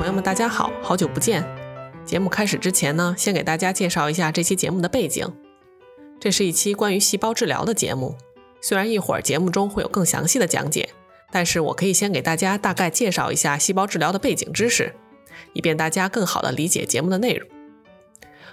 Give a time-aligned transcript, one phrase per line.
[0.00, 1.46] 朋友们，大家好，好久不见。
[2.06, 5.30] 节目开始之前呢，先给大家介绍一下这期节目的背景。
[6.18, 8.16] 这是一期关于细胞治疗的节目，
[8.62, 10.88] 虽然一会儿节目中会有更详细的讲解，
[11.30, 14.94] 但是我可以先给大家大概介绍一下细胞治疗的背景知识，
[15.52, 17.46] 以便大家更好的理解节目的内容。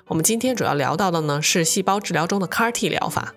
[0.08, 3.34] 我们今天主要聊到的呢是细胞治疗中的 CAR-T 疗法，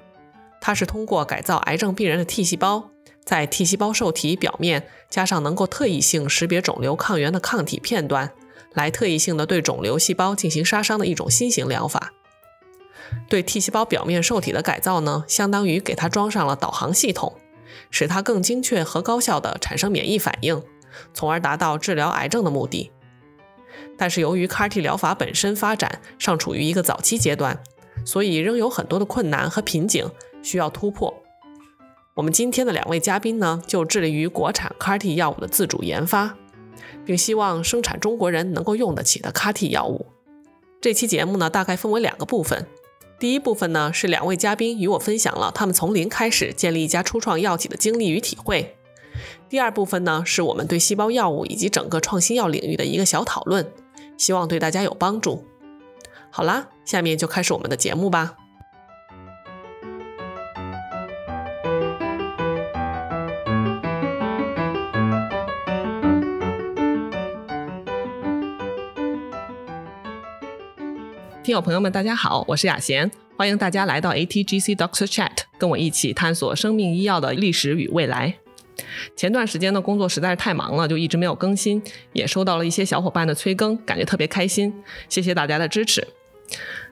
[0.61, 2.90] 它是通过改造癌症病人的 T 细胞。
[3.24, 8.33] 在 T 细胞受体表面加上能够特异性识别肿瘤抗原的抗体片段，
[8.73, 12.12] 来特异性的对肿瘤细胞进行杀伤的一种新型疗法。
[13.28, 17.37] 对 T 细胞表面受体的改造呢，相当于给它装上了导航系统，
[17.91, 20.62] 使它更精确和高效地产生免疫反应，
[21.12, 22.91] 从而达到治疗癌症的目的。
[23.97, 27.62] 但是由于 CAR-T 疗法本身发展尚处于一个早期阶段，
[28.05, 30.09] 所以仍有很多的困难和瓶颈
[30.42, 31.20] 需要突破。
[32.21, 36.37] 我们今天的两位嘉宾呢，就致力于国产 CAR-T 药物的自主研发，
[37.03, 40.05] 并希望生产中国人能够用得起的 CAR-T 药物。
[40.83, 42.67] 这期节目呢，大概分为两个部分。
[43.19, 48.77] 第一部分呢，是两位嘉宾与我分享了他们从零开始建立一家初创药企的经历与体会。
[49.48, 53.73] 第二部分呢，是我们对细胞药物以及整个创新药领域的一个小讨论，
[54.19, 55.47] 希望对大家有帮助。
[56.31, 58.37] 好啦，下面就开始我们的节目吧。
[71.51, 78.37] 听友朋友们，大家好，我是雅贤，欢迎大家来到 ATGC Doctor Chat，跟我一起探索生命医药的历史与未来。
[79.17, 84.73] 前段时间的工作实在是太忙了，就一直没有更新，也收到了一些小伙伴的催更，感觉特别开心，
[85.09, 86.07] 谢谢大家的支持。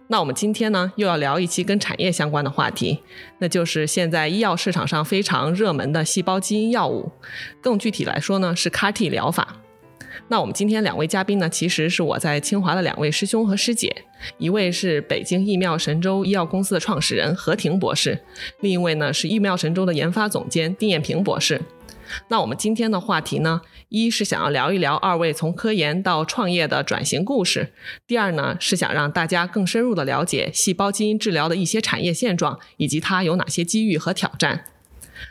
[0.09, 2.98] 那我们今天呢，又要聊一期跟产业相关的话题，
[3.39, 7.12] 那就是现在医药市场上非常热门的细胞基因药物，
[7.61, 9.62] 更具体来说呢，是 CAR-T 疗法。
[10.31, 14.05] 那我们今天两位嘉宾呢，其实是我在清华的两位师兄和师姐，
[14.37, 18.21] 一位是北京疫妙神州医药公司的创始人何婷博士，
[18.61, 21.62] 另一位呢是疫妙神州的研发总监丁艳平博士。
[22.28, 27.72] 那我们今天的话题呢，一是想要聊一聊二位从科研到创业的转型故事，
[28.06, 34.65] 第二呢是想让大家更深入的了解细胞基因治疗的一些产业现状，以及它有哪些机遇和挑战。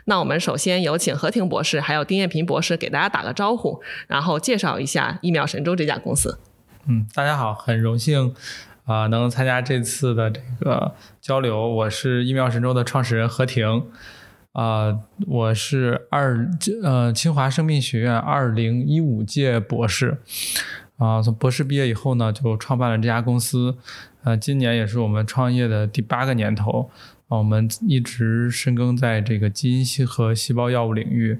[0.04, 6.38] 那我们首先有请何婷博士，还有丁艳平博士给大家打个招呼，然后介绍一下疫苗神州这家公司。
[6.86, 8.34] 嗯，大家好，很荣幸
[8.84, 11.68] 啊能参加这次的这个交流。
[11.68, 13.84] 我是疫苗神州的创始人何婷，
[14.52, 16.48] 啊，我是二
[16.82, 20.18] 呃清华生命学院二零一五届博士，
[20.96, 23.76] 啊，从博士毕业以后呢，就创办了这家公司，
[24.24, 26.90] 呃，今年也是我们创业的第八个年头。
[27.28, 31.38] 啊，我们一直深耕在这个基因系和细胞药物领域，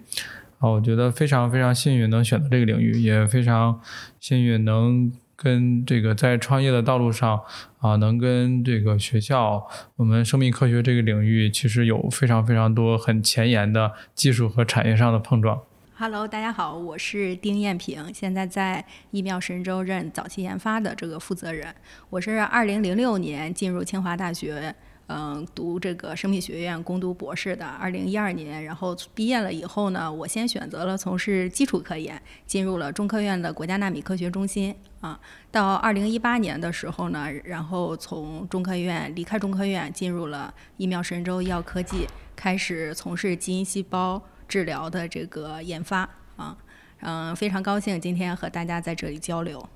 [0.58, 3.80] 啊，我觉得非常非常幸运能选择这个领域，也非常
[4.20, 7.40] 幸运能跟这个在创业的道路上，
[7.78, 9.66] 啊，能跟这个学校，
[9.96, 15.58] 我们生命科学这个领域其实有非常非常多很前沿的技术和产业上的碰撞。
[15.96, 21.74] Hello，大家好，我是丁艳平，现在在疫苗神州任早期研发的这个负责人。
[22.10, 24.74] 我是二零零六年进入清华大学。
[25.08, 35.18] 嗯，读这个生命学院攻读博士的，二零一二年，然后毕业了以后呢，我先选择了从事基础科研，进入了中科院的国家纳米科学中心啊。
[35.50, 46.54] 到二零一八年的时候呢，然后从中科院离开中科院，进入了疫苗神州医药科技，开始从事基因细胞治疗的这个研发啊。
[47.00, 49.66] 嗯，非常高兴今天和大家在这里交流。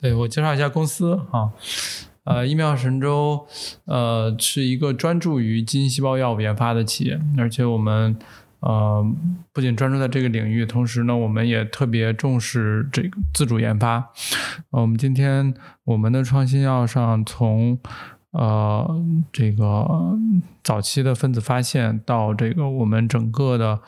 [0.00, 1.50] 对我介绍一下公司啊。
[2.24, 3.46] 呃，疫苗神州，
[3.84, 8.16] 呃，是一个专注于基因细胞药物研发的企业，而且我们，
[8.60, 9.04] 呃，
[9.52, 13.96] 不仅专注在这个领域，同时呢，我们也特别重视这个自主研发。
[14.70, 15.52] 呃我们今天
[15.82, 17.76] 我们的创新药上，从
[18.30, 19.84] 呃这个
[20.62, 23.80] 早期的分子发现到这个我们整个的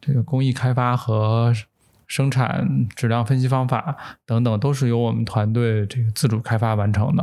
[0.00, 1.52] 这个工艺开发和。
[2.10, 3.96] 生产质量分析方法
[4.26, 7.22] 等等都是由我们团队这个自主开发完成的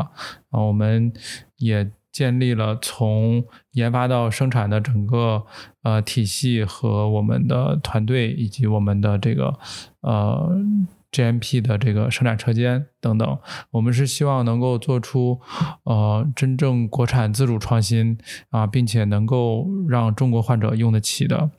[0.50, 1.12] 啊，我们
[1.57, 3.44] 也建立了从
[3.74, 5.45] 研发到生产的整个
[5.84, 9.60] 呃体系和我们的团队以及我们的这个
[10.00, 10.57] 呃
[11.12, 13.38] GMP 的这个生产车间等等，
[13.72, 15.42] 我们是希望能够做出
[15.83, 18.18] 呃真正国产自主创新
[18.51, 21.51] 啊，并且能够让中国患者用得起的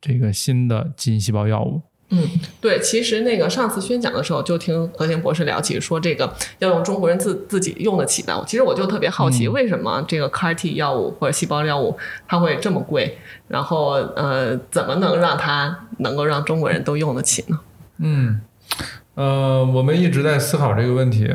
[0.00, 1.82] 这个新的基因细胞药物。
[2.14, 2.28] 嗯，
[2.60, 8.44] 对，其实那个上次宣讲的时候，就听何田博士聊起，说这个要用中国人自自己用得起的。
[8.46, 11.96] 其实我就特别好奇，为什么这个 CAR-T 药物或者细胞药物
[12.28, 13.16] 它会这么贵？
[13.48, 17.58] 然后呃，怎么能让它能够让中国人都用得起呢？
[17.96, 18.42] 嗯，
[19.14, 21.34] 呃，我们一直在思考这个问题。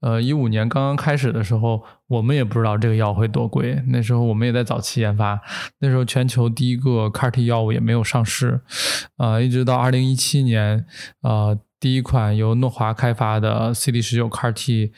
[0.00, 3.82] 呃，一五年刚刚开始的时候，我们也不知道这个药会多贵。
[3.88, 5.40] 那时候我们也在早期研发，
[5.80, 8.60] 那时候全球第一个 CAR-T 药物也没有上市。
[9.16, 10.86] 啊，一直到二零一七年，
[11.22, 14.92] 呃，第一款由诺华开发的 CD 十九 CAR-T，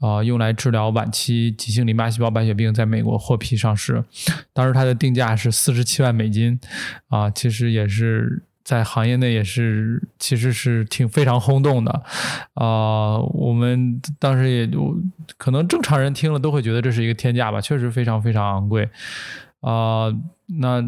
[0.00, 4.04] 啊，用来治疗晚期急性淋巴细胞白血病，在美国获批上市。
[4.52, 6.60] 当时它的定价是四十七万美金，
[7.08, 8.44] 啊，其实也是。
[8.64, 12.02] 在行业内也是，其实是挺非常轰动的，
[12.54, 14.96] 啊，我们当时也就
[15.36, 18.88] 可能正常人听了都会觉得这是一个天价吧，确实非常非常昂贵，
[19.60, 20.12] 啊，
[20.58, 20.84] 那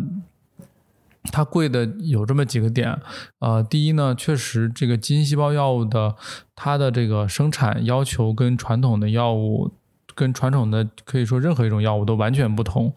[1.33, 2.99] 它贵的有这么几个点，
[3.39, 6.15] 呃，第一呢，确实这个基因细胞药物的
[6.55, 9.73] 它的这个生产要求跟传统的药物。
[10.15, 12.93] 跟传统的可以说任何一种药物都完全不同，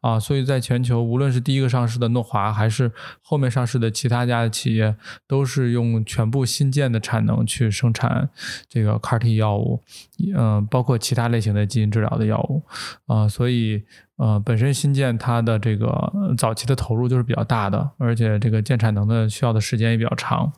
[0.00, 2.92] 啊，所以在全球，无论是第一个上市的诺华，还是
[3.22, 4.94] 后面上市的其他家的企业，
[5.26, 8.28] 都是用全部新建的产能去生产
[8.68, 9.82] 这个 CAR-T 药物，
[10.36, 12.62] 嗯，包括其他类型的基因治疗的药物，
[13.06, 13.82] 啊，所以
[14.16, 20.52] 呃，本身新建它的这个早期的投入就是比较大的，而且这个建产能的需要的时间也比较长，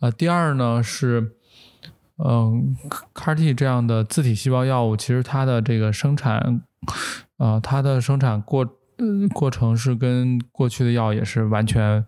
[0.00, 1.36] 呃，第二呢是。
[2.16, 2.76] 嗯
[3.12, 6.62] ，CAR-T 这样的自体细胞药物，其实它的这个生产，
[7.38, 8.64] 呃，它的生产过
[9.32, 12.04] 过程是跟过去的药也是完全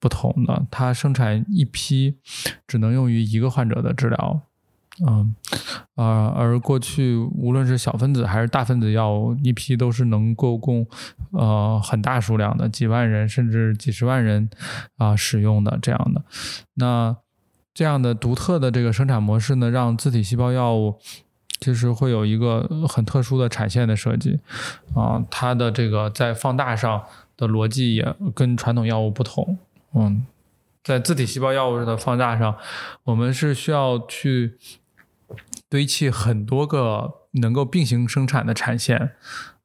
[0.00, 0.66] 不同的。
[0.72, 2.18] 它生产一批
[2.66, 4.40] 只能用于一个患者的治疗，
[5.06, 5.36] 嗯，
[5.94, 10.84] 啊，而过去无论是小分子还是大分子药物，一批都是能够供
[11.30, 14.50] 呃很大数量的几万人甚至几十万人
[14.96, 16.24] 啊使用的这样的
[16.74, 17.16] 那。
[17.74, 20.98] 这样的独特的这个生产模式呢，让自体细胞药物
[21.58, 24.38] 其实会有一个很特殊的产线的设计
[24.94, 27.04] 啊，它的这个在放大上
[27.36, 29.58] 的逻辑也跟传统药物不同。
[29.94, 30.24] 嗯，
[30.84, 32.56] 在自体细胞药物的放大上，
[33.04, 34.56] 我们是需要去
[35.68, 39.12] 堆砌很多个能够并行生产的产线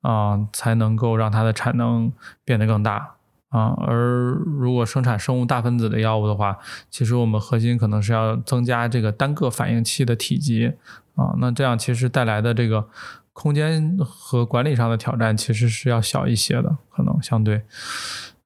[0.02, 2.12] 啊，才能够让它的产能
[2.44, 3.18] 变得更大。
[3.50, 6.57] 啊，而如果生产生物大分子的药物的话，
[6.90, 10.74] 其实我们核心可能是要增加这个单个反应器的体积
[11.16, 12.88] 啊，那这样其实带来的这个
[13.34, 17.63] 空间和管理上的挑战其实是要小一些的，可能相对。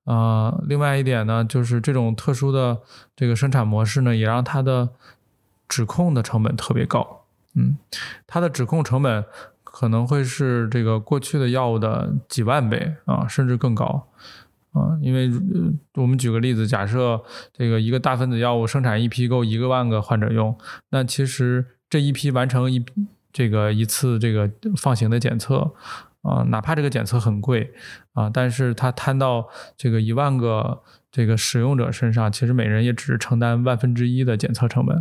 [0.05, 2.79] 啊，另外一点呢，就是这种特殊的
[3.15, 4.89] 这个生产模式呢，也让它的
[5.67, 7.25] 指控的成本特别高。
[7.55, 7.77] 嗯，
[8.27, 9.23] 它的指控成本
[9.63, 14.09] 可能会是这个过去的药物的几万倍啊，甚至更高。
[14.73, 15.31] 啊，因为
[15.93, 17.21] 我们举个例子，假设
[17.53, 20.57] 这个一个大分子药物生产一批够一个万个患者用，
[20.89, 22.83] 那其实这一批完成一
[23.31, 25.73] 这个一次这个放行的检测，
[26.23, 27.71] 啊，哪怕这个检测很贵，
[28.13, 29.47] 啊，但是它摊到
[29.77, 30.81] 这个一万个
[31.11, 34.97] 这个使用者身上，其实每人也只是承担万分之一的检测成本，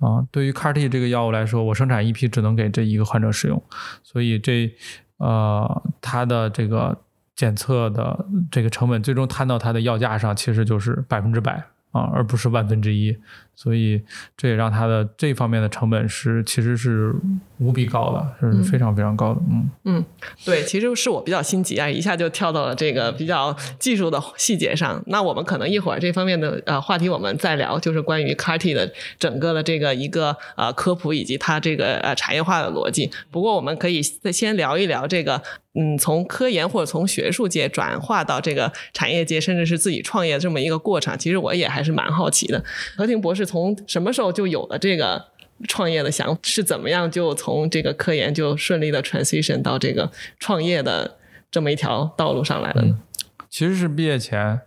[0.00, 3.62] 啊，对于 CAR-T 这个药物来说，我生产一批只能给这一个患者使用，
[4.02, 4.70] 所以这
[5.16, 6.98] 呃它的这个。
[7.38, 11.52] 检测的这个成本最终摊到它的药价上，其实就是百分之百
[11.92, 13.16] 啊，而不是万分之一。
[13.60, 14.00] 所以
[14.36, 17.12] 这也让它的这方面的成本是其实是
[17.58, 19.40] 无比高的，是非常非常高的。
[19.50, 20.04] 嗯嗯，
[20.44, 25.02] 对，其实是我比较心急啊，一下就跳到了这个比较技术的细节上。
[25.08, 33.10] 那我们可能一会儿这方面的呃话题我们再聊，就是关于 CAR-T 的整个的这个一个呃科普以及它这个呃产业化的逻辑。
[33.32, 35.42] 不过我们可以再先聊一聊这个
[35.74, 41.16] 嗯，从科研或者从学术界转化到这个产业界，甚至是自己创业这么一个过程。
[41.18, 42.62] 其实我也还是蛮好奇的，
[42.96, 43.47] 何婷博士。
[43.48, 45.28] 从什么时候就有了这个
[45.66, 46.38] 创业的想？
[46.42, 51.16] 是怎么样就从这个科研就顺利的 transition 到这个创业的
[51.50, 53.00] 这么一条道路上来了呢？
[53.48, 54.60] 其实是毕业前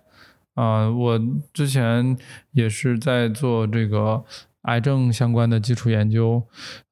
[0.56, 1.22] 啊，我
[1.54, 2.18] 之前
[2.52, 4.24] 也是在做这个
[4.64, 6.44] 癌症相关的基础研究，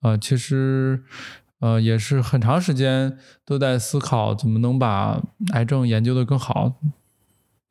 [0.01, 1.03] 呃，其实
[1.59, 5.21] 呃也是很长时间都在思考怎么能把
[5.53, 6.75] 癌症研究的更好。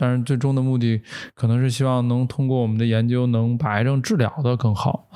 [0.01, 1.03] 但是最终的目的
[1.35, 5.09] 可能是希望能通过我们的研究能把癌症治疗的更好，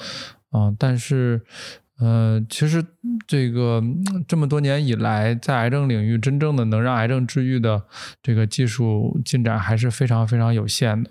[0.50, 1.40] 啊，但是，
[2.00, 2.84] 呃，其实
[3.28, 3.80] 这个
[4.26, 7.80] 这么多年以来，在癌症领域真正的能让癌症治愈的
[8.20, 11.10] 这个技术进展还是非常非常有限的，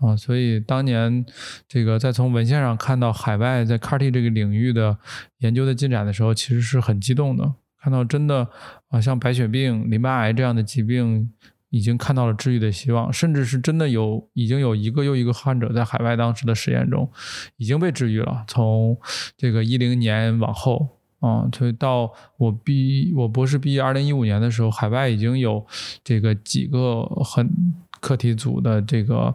[0.00, 1.24] 啊，所以当年
[1.66, 4.98] 这个在从文献上看到海外在 CAR-T 这个领域的
[5.38, 8.46] 研究的进展的时候，其实是很激动的，看到真的
[8.90, 11.32] 啊，像白血病、淋巴癌这样的疾病。
[11.70, 17.10] 已经看到了治愈的希望，甚至是真的有已经有一个又一个患者在海外当时的实验中
[17.56, 18.44] 已经被治愈了。
[18.46, 18.96] 从
[19.36, 20.88] 这个一零年往后
[21.20, 25.66] 啊，就到我毕我博士毕业二零一五年的时候，海外已经有
[26.02, 27.50] 这个几个很
[28.00, 29.34] 课题组的这个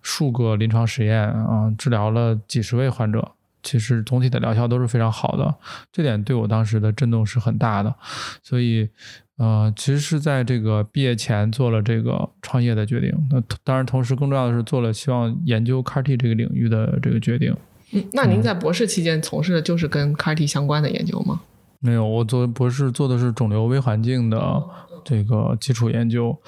[0.00, 5.52] 数个临床实验啊，治疗了几十位患者，其实总体的疗效都是非常好的，
[5.92, 7.92] 这点对我当时的震动是很大的，
[8.40, 8.88] 所以
[9.36, 13.12] 呃，其实是在这个毕业前做了这个创业的决定。
[13.30, 17.56] 那当然，同时更重要的是做了希望研究 CAR-T 这个领域的这个决定。
[17.92, 21.40] 嗯，那您在博士期间从事的就是跟 CAR-T 相关的研究吗？
[21.80, 24.62] 没有，我做博士做的是肿瘤微环境的
[25.04, 26.40] 这个基础研究。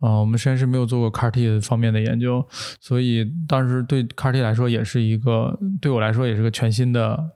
[0.00, 2.42] 啊，我们实验室没有做过 CAR-T 方面的研究，
[2.80, 7.32] 所以当时对 CAR-T 来说也是一个对我来说也是个全新的、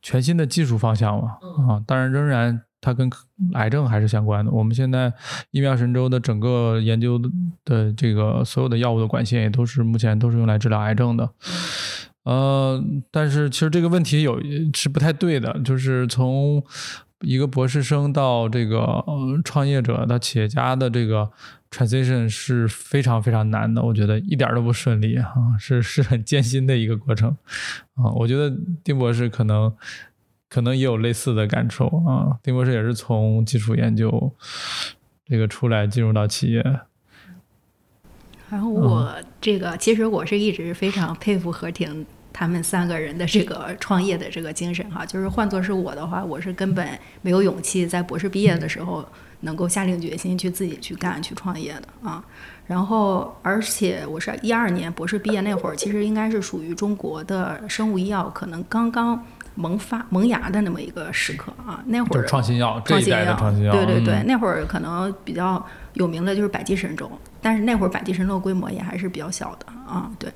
[0.00, 1.32] 全新的技术方向嘛。
[1.68, 3.10] 啊，当然仍然它跟
[3.54, 4.50] 癌症还是相关的。
[4.50, 5.12] 我们现在
[5.50, 7.20] 疫苗神州的整个研究
[7.64, 11.30] 的这个所有的药物的管线也都是目前都是用来治疗癌症的。
[12.24, 14.40] 呃，但是其实这个问题有
[14.74, 16.62] 是不太对的，就是从
[17.20, 21.30] 一个博士生到这个呃创业者到企业家的这个。
[21.68, 25.26] transition 是非常非常难的，我觉得一点都不顺利啊，
[25.58, 27.28] 是是很艰辛的一个过程
[27.96, 28.08] 啊。
[28.14, 29.70] 我觉得丁博士可能
[30.56, 32.38] 可能也有类似的感受啊。
[32.42, 34.32] 丁博士也是从基础研究
[35.26, 36.64] 这个出来进入到企业。
[38.48, 45.04] 然后我这个其实我是一直非常佩服何婷他们三个人的这个创业的这个精神哈。
[45.04, 49.06] 就是换作是我的话，我是根本没有勇气在博士毕业的时候。
[49.40, 52.24] 能够下定决心去自己去干去创业的啊，
[52.66, 59.22] 然后而且我是一二年博士毕业那会儿，其实应该是属于中国的生物医药可能刚刚
[59.56, 61.82] 萌发萌芽的那么一个时刻啊。
[61.86, 67.10] 那会儿创新药，创新药，创新药，对对对，那会儿可能比较有名的就是百济神州，
[67.42, 70.08] 但是那会儿百济神州规模也还是比较小的啊。
[70.18, 70.30] 对，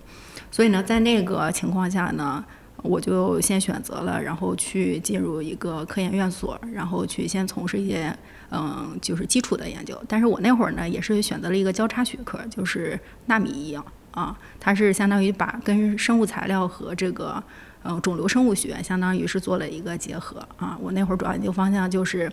[0.50, 2.44] 所以呢，在那个情况下呢，
[2.82, 8.12] 我就先选择了，然后去进入一个科研院所，然后去先从事一些。
[8.52, 17.40] 嗯，就是基础的研究，但是我那会儿呢，也是选择了一个交叉学科，就是纳米医药啊，它是相当于把跟生物材料和这个
[17.82, 20.76] 呃肿瘤生物学，相当于是做了一个结合啊。
[20.80, 22.30] 我那会儿主要研究方向就是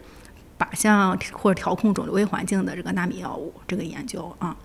[0.57, 4.55] 靶向或者调控肿瘤微环境的这个纳米药物这个研究啊。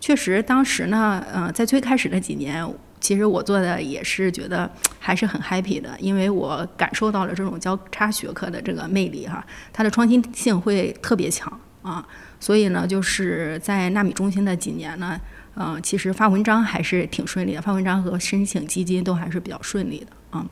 [0.00, 2.66] 确实，当时呢，呃，在最开始的几年。
[3.02, 9.42] 其实我做的也是觉得还是很 happy 的，因为我感受到了这种交叉学科的这个魅力哈，
[9.72, 12.06] 它的创新性会特别强啊，
[12.38, 15.18] 所以呢，就是在纳米中心的几年呢，
[15.56, 20.46] 嗯，其实发文章还是挺顺利的，发文章和申请基金都还是比较顺利的啊，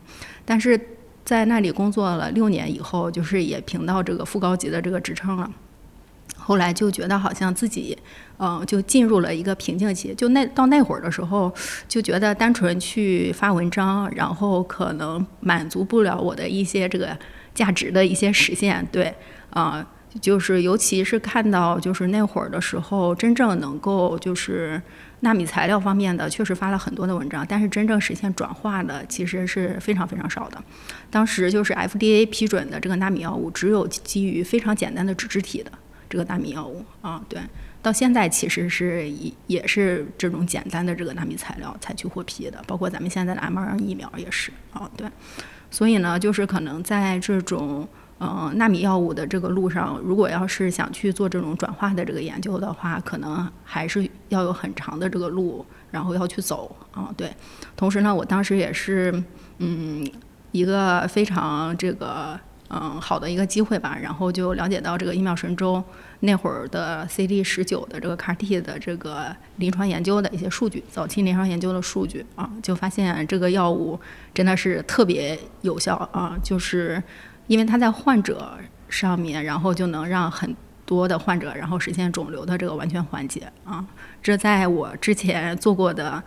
[0.45, 0.79] 但是
[1.25, 5.51] 在那里工作了六年以后，就是也评到这个副高级的这个职称了。
[6.37, 7.97] 后来就觉得好像自己，
[8.39, 10.15] 嗯，就进入了一个瓶颈期。
[10.15, 11.53] 就那到那会儿的时候，
[11.87, 17.15] 就觉得单纯去发文章，然后可能满足不了我的一些这个
[17.55, 18.87] 价值的一些实现。
[18.91, 19.15] 对，
[19.51, 19.87] 啊，
[20.21, 24.81] 就是尤其是看到就是那会儿的时候，真正能够就是
[25.21, 30.63] 纳米材料方面的，确实发了很多的文章，但是真正实现转化的其实是非常非常少的。
[31.11, 35.71] 当时就是 FDA 批准的这个纳米药物，只有基于非常简单的脂质体的。
[36.11, 37.39] 这个纳米药物啊，对，
[37.83, 45.07] 到现在其实是也也是这种简单的这个纳米材料才去获批的，包括咱们现在的 mRNA 疫苗也是啊，对，
[45.71, 47.87] 所以呢，就是可能在这种
[48.21, 57.31] 嗯纳米药物的这个路上，如果要是想去做这种转化的这个研究的话，可能还是要有很长的这个路，然后要去走啊，对。
[57.77, 59.23] 同时呢，我当时也是
[59.59, 60.09] 嗯
[60.53, 62.39] 一个非常这个。
[62.71, 65.83] 嗯，好的一个机会吧，然后就了解到这个疫苗神州
[66.21, 73.99] 那会儿的 CD 十九的这个 CAR-T 的这个临床研究的一些数据，早期临床研究的数据啊，就发现这个药物
[74.35, 77.03] 真的是特别有效啊，就是
[77.49, 78.57] 因为它在患者
[78.89, 80.55] 上面，然后就能让很
[80.87, 83.85] 多的患者然后实现肿瘤的这个完全缓解啊，
[84.23, 86.23] 这在我之前做过的。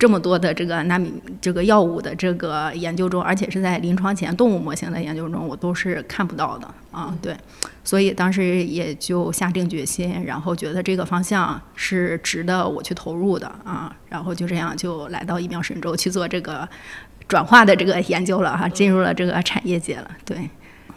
[0.00, 1.12] 这么多的这个纳米
[1.42, 7.14] 这个药物的这个研究中，而且是在临床前动物模型的研究中，我都是看不到的啊。
[7.20, 7.36] 对，
[7.84, 13.94] 所以当时也就下定决心，然后觉得这个方向是值得我去投入的啊。
[14.08, 16.66] 然后就这样就来到疫苗神州去做这个
[17.30, 20.10] 转化的这个研究了哈，进入了这个产业界了。
[20.24, 20.36] 对，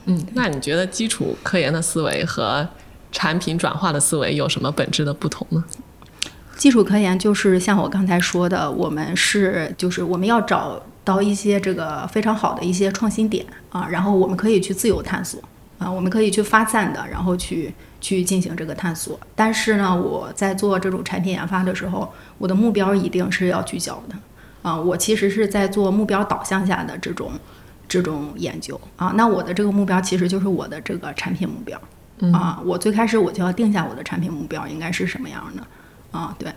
[0.05, 2.67] 嗯，那你觉得基础科研的思维和
[3.11, 5.63] 产品转化的思维有什么本质的不同呢？
[6.57, 15.39] 基础科研就是像我刚才说的，我们是就是我们要找到一些这个非常好的一些创新点啊，然后我们可以去自由探索
[15.77, 17.71] 啊，我们可以去发散的，然后去
[18.01, 19.19] 去进行这个探索。
[19.35, 24.15] 但是呢，我在做这种产品研发的时候，我的目标一定是要聚焦的
[24.63, 27.31] 啊，我其实是在做目标导向下的这种
[27.87, 29.13] 这种研究啊。
[29.15, 31.79] 那我的这个目标其实就是我的这个产品目标
[32.31, 32.59] 啊。
[32.65, 35.63] 我最开始我就要定下我的产品目标应该是什么样的。
[36.17, 36.51] 啊，对，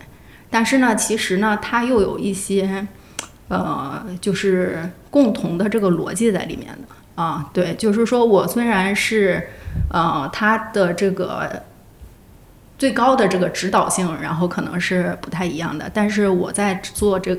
[0.49, 2.87] 但是呢，其实呢，它又有一些
[3.47, 7.49] 呃，就是共同的这个逻辑在里面的啊。
[7.53, 9.49] 对，就是说我虽然是
[9.91, 11.63] 呃，它的这个
[12.77, 17.35] 最高的这个指导性，然后可能是不太一样的，但是我在做这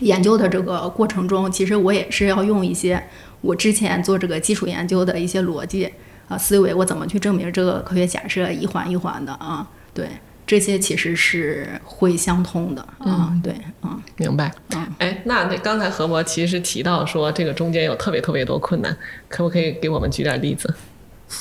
[0.00, 3.02] 研究的这个过程中，其实我也是要用一些
[3.40, 5.90] 我之前做这个基础研究的一些逻辑
[6.28, 9.66] 啊思维，我怎么去证明这个科学假设一环一环的啊？
[9.94, 10.08] 对。
[10.46, 18.96] 这些其实是会相通的啊，对，嗯，明白，嗯，哎，那那刚才何博其实提到说这个中间有特别特别多困难，
[19.28, 20.74] 可不可以给我们举点例子？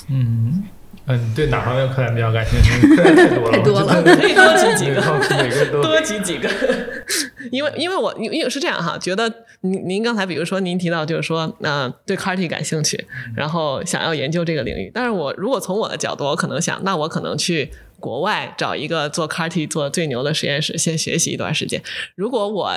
[0.09, 0.63] 嗯
[1.09, 2.95] 嗯，对哪方面困难比较感兴趣？
[2.95, 5.01] 太多了，太多了，可以多举几个，
[5.43, 6.47] 每个都多举几个，
[7.51, 9.27] 因为因为我因为是这样哈，觉得
[9.61, 17.71] 您您刚才比如说您提到就是说，呃，对 CAR-T 感兴趣，然后想要研究这个领域，但是我如果从我的角度，我可能想，那我可能去。
[17.99, 21.81] 国外找一个做 CAR-T 做最牛的实验室，先学习一段时间。
[22.15, 22.73] 如果我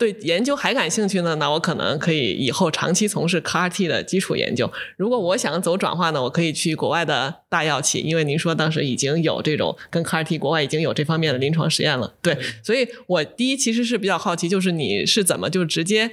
[0.00, 4.72] 对研究还感兴趣呢，那我可能可以以后长期从事 CAR-T 的基础研究。
[4.96, 12.14] 如果我想走转化呢，我可以去国外的大药企，因为您说当时已经有这种跟 CAR-T 国外已经有这方面的临床实验了。
[12.22, 16.10] 对，所以我第一其实是比较好奇，就是你是怎么就直接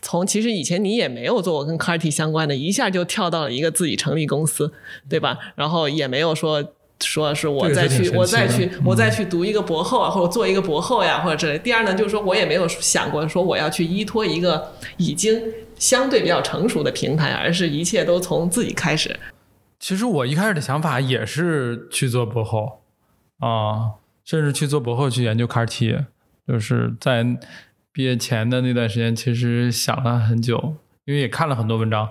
[0.00, 4.72] 从其实以前你也没有做过跟 CAR-T 相关的，一下就跳到了一个自己成立公司，
[5.10, 5.36] 对吧？
[5.56, 6.72] 然后也没有说。
[7.00, 11.58] 说是我再去，我再去，我再去读一个博后啊，或者做一个博后呀，或者之类。
[11.58, 15.40] 第二呢，就是说我也没有想过说我要去依托一个已经
[15.78, 19.14] 相对比较成熟的平台，而是一切都从自己开始。
[19.78, 22.80] 其实我一开始的想法也是去做博后
[23.40, 25.98] 啊，甚至去做博后去研究 CAR-T，
[26.48, 27.24] 就是在
[27.92, 30.76] 毕业前的那段时间，其实想了很久。
[31.06, 32.08] 因为也看了很多文章，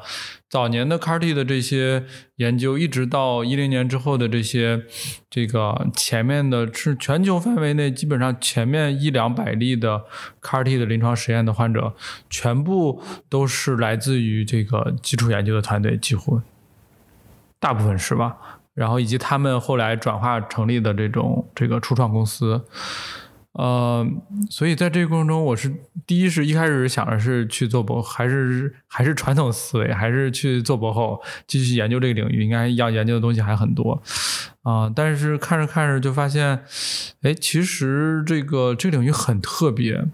[0.49, 2.05] 早年的 CAR-T 的这些
[2.37, 4.83] 研究，一直到一零年之后的这些，
[5.29, 10.05] 这个前面的是全球范围内基本上前面一两百例的
[10.41, 11.93] CAR-T 的临床实验的患者，
[12.29, 16.41] 全部都是来自于这个基础研究的团队，几乎
[17.59, 18.37] 大部分是吧？
[18.73, 22.63] 然后以及他们后来转化成立的这种这个初创公司。
[23.57, 24.05] 呃，
[24.49, 25.73] 所以在这个过程中，我是
[26.05, 34.01] 第一是一开始想着是去做博，还是还是传统思维，还是去做博后，继续研究这个领域，应该要研究的东西还很多
[34.63, 34.91] 啊。
[34.93, 36.61] 但是看着看着就发现，
[37.21, 40.05] 哎，其实这个这个领域很特别。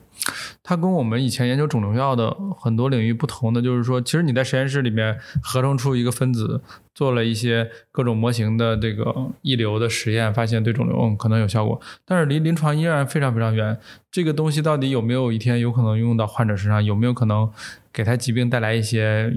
[0.64, 6.62] 它跟我们以前研究肿瘤药的很多领域不同的，就是说，其实你在实验室里面合成出一个分子，
[6.94, 13.78] 做了一些各种模型的这个一流的实验，发现对肿瘤可能有效果，但是离临床依然非常非常远。
[14.12, 16.84] 这个东西到底有没有一天有可能用到患者身上？
[16.84, 17.52] 有没有可能
[17.92, 19.34] 给他疾病带来一些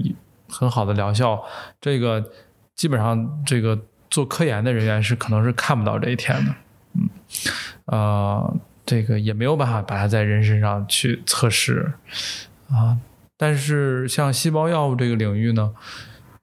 [0.47, 1.41] 很好的疗效？
[1.81, 2.31] 这个
[2.75, 3.79] 基本上这个
[4.11, 6.55] 做科研的人员是可能是看不到这一天的。
[6.93, 7.09] 嗯，
[7.85, 8.53] 啊。
[8.85, 11.93] 这个也没有办法把它在人身上去测试
[12.69, 12.97] 啊，
[13.35, 15.73] 但是像细胞药物这个领域呢，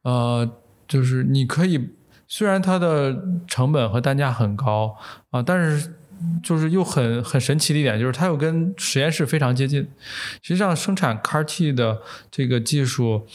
[0.03, 0.51] 呃，
[0.89, 1.91] 就是你可以，
[2.27, 4.97] 虽然它的成本和单价很高
[5.31, 5.95] 啊，但是
[6.43, 9.89] 就是又很很神奇的一点就是它又跟实验室非常接近。
[10.43, 12.01] 实际上，生产 CAR-T 的
[12.31, 13.27] 这个技术，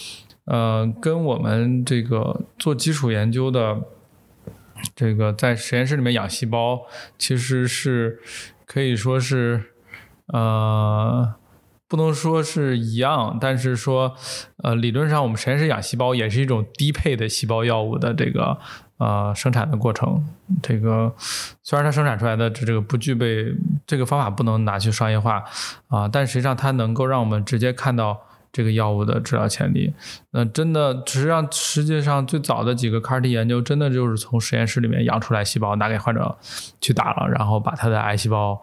[0.46, 3.78] 呃，跟我们这个做基础研究的
[4.94, 6.82] 这个在实验室里面养细胞
[7.18, 8.20] 其实是。
[8.68, 9.72] 可以说是，
[10.28, 11.34] 呃，
[11.88, 14.14] 不能说是一样，但是说，
[14.62, 18.60] 呃，理论上我们实验室养细胞也是一种低配的细胞药物的这个
[18.98, 20.24] 呃生产的过程。
[20.62, 21.16] 这个
[21.64, 25.44] 虽然它生产出来的这这个不具备这个方法不能拿去商业化
[25.88, 28.27] 啊，但实际上它能够让我们直接看到。
[28.58, 29.94] 这个药物的治疗潜力，
[30.32, 36.36] 那真的实际上世界上最早的几个 CAR-T 研究，真的就是从实验室里面养出来细胞，拿给患者
[36.82, 38.60] 去打了，然后把他的癌细胞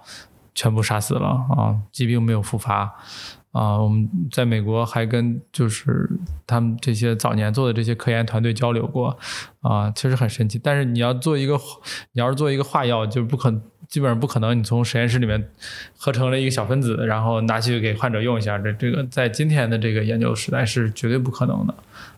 [0.52, 2.92] 全部杀死了啊，疾病没有复发
[3.54, 3.80] 啊。
[3.80, 6.10] 我们在美国还跟就是
[6.46, 9.18] 他们这些早年做的这些科研团队交流过
[9.62, 10.60] 啊，确实很神奇。
[10.62, 11.58] 但是你要做一个，
[12.12, 13.50] 你要是做一个化药，就不可。
[13.86, 15.50] 基本上不可能，你从实验室里面
[15.96, 21.74] 合成了一个小分子，然后拿去给患者用一下，这这个在今天的这个研究时代是绝对不可能的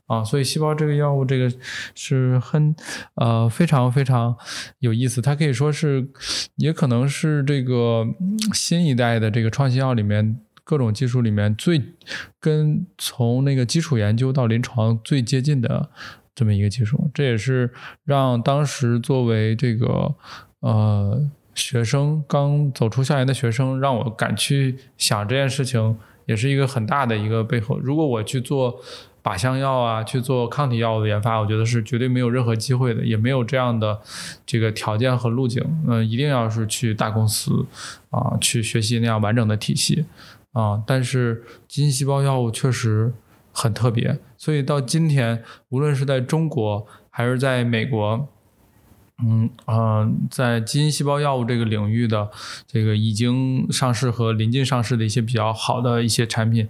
[0.07, 0.25] 啊！
[0.25, 1.53] 所以细胞这个药物，这个
[1.95, 2.75] 是很
[3.17, 4.35] 呃非常非常
[4.79, 6.09] 有意思，它可以说是，
[6.55, 8.07] 也可能是这个
[8.55, 11.81] 新一代的这个创新药里面各种技术里面最
[12.39, 15.89] 跟从那个基础研究到临床最接近的
[16.35, 17.73] 这么一个技术，这也是
[18.05, 20.15] 让当时作为这个
[20.61, 21.31] 呃。
[21.57, 27.79] 学生刚走出校园的学生，让我敢去想这件事情，也是一个很大的一个背后。
[27.79, 28.79] 如果我去做
[29.23, 33.99] 靶向药啊，去做抗体药物的研发，我觉得是绝对没有任何机会的，也没有这样的
[34.45, 35.65] 这个条件和路径。
[35.89, 37.65] 嗯、一定要是去大公司
[38.11, 40.05] 啊，去学习那样完整的体系
[40.59, 40.83] 啊。
[40.87, 43.13] 但是基因细胞药物确实
[43.53, 48.29] 很特别，所以到今天，无论是在中国还是在美国。
[49.19, 52.29] 嗯呃，在基因细胞药物这个领域的
[52.67, 56.69] 这个已经上市和临近上市的一些比较好的一些产品，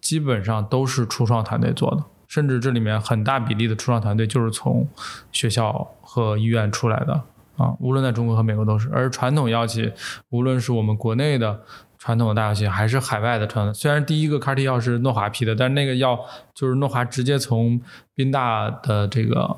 [0.00, 4.88] 基本上都是初创团队做的，甚至这里面很大比例的初创团队就是从
[5.32, 7.24] 学校和医院出来的
[7.56, 8.88] 啊，无论在中国和美国都是。
[8.92, 9.92] 而传统药企，
[10.28, 11.60] 无论是我们国内的
[12.00, 16.18] 传统的大药企，还是海外的传统，虽然第一个 CAR-T 药是诺华批的，但是那个药
[16.54, 17.78] 就是诺华直接从
[18.14, 19.54] 宾大的这个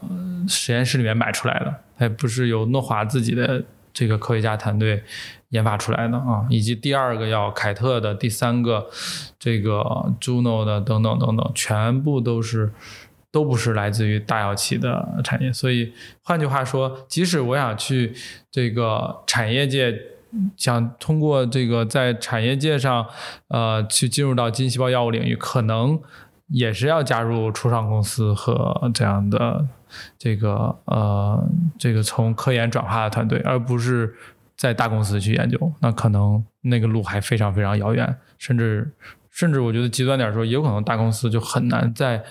[0.49, 5.05] 实验室里面买出来的，它也不是由诺华自己的这个科学家团队
[5.51, 8.89] 研发出来的啊，以及第二个药凯特的，第三个
[9.39, 12.73] 这个 Juno 的等等等等，全部都是
[13.31, 15.53] 都不是来自于大药企的产业。
[15.53, 15.93] 所以
[16.25, 18.13] 换句话说，即使我想去
[18.51, 19.97] 这个产业界。
[20.57, 23.07] 想通过这个在产业界上，
[23.49, 26.01] 呃，去进入到基因细胞药物领域，可能
[26.49, 29.67] 也是要加入初创公司和这样的
[30.19, 31.47] 这个呃
[31.79, 34.15] 这个从科研转化的团队，而不是
[34.57, 35.73] 在大公司去研究。
[35.81, 38.91] 那可能那个路还非常非常遥远，甚至
[39.31, 42.23] 甚至我觉得极端点说，也有可能大公司就很难在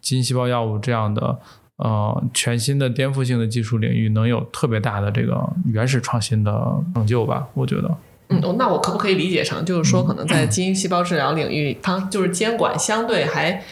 [0.00, 1.38] 基因细胞药物这样的。
[1.82, 6.52] 呃，全新的颠覆性的技术领域能有特别大的这个原始创新的
[6.92, 7.48] 成就吧？
[7.54, 7.90] 我觉得，
[8.28, 13.62] 嗯，哦那我可不可以理解成，就是说，可能在基因细胞治疗领域，它就是监管相对还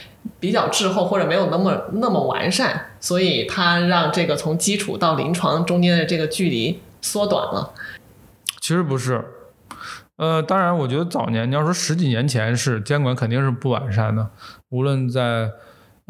[0.41, 7.75] 比较滞后，或者没有那么那么完善，所以它让这个从基础到临床中间的这个距离缩短了。
[8.59, 9.23] 其实不是。
[10.17, 14.31] 呃，当然，我觉得早年你要说十几年前是监管肯定是不完善的，
[14.71, 15.51] 无论在。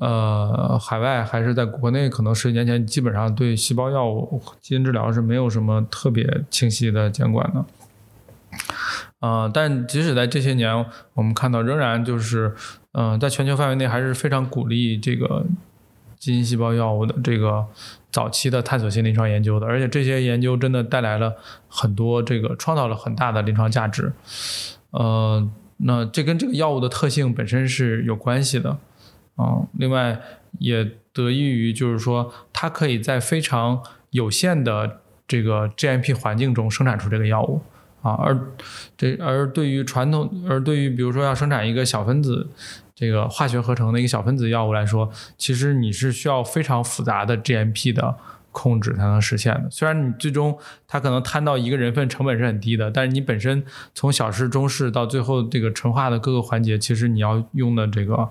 [0.00, 7.64] 呃，海外还是在国内，可能十几年前基本上对细胞药物、基因治疗是没有什么特别清晰的监管的。
[9.18, 12.54] 呃，但即使在这些年，我们看到仍然就是，
[12.92, 15.44] 嗯，在全球范围内还是非常鼓励这个
[16.16, 17.66] 基因细胞药物的这个
[18.12, 21.34] 早期的探索性临床研究的，而且这些研究真的带来了
[21.68, 24.12] 很多这个创造了很大的临床价值。
[24.92, 25.44] 呃，
[25.78, 28.78] 那这跟这个药物的特性本身是有关系的。
[29.38, 30.20] 啊，另外
[30.59, 37.62] 也得益于就是说，它可以在非常有限的这个 GMP 环境中生产出这个药物
[38.03, 38.38] 啊，而
[38.96, 42.48] 这而对于传统，而对于比如说要生产一个小分子
[42.94, 48.16] 这个化学合成的一个小分子药物来说，其实你是需要非常复杂的 GMP 的。
[48.59, 49.68] 控制才能实现的。
[49.71, 53.62] 虽然你最终它可能摊到一个人份成本是很低的，但是你本身
[53.94, 58.29] 从小试、中试到最后这个纯化的各个环节，其实你要用的这个，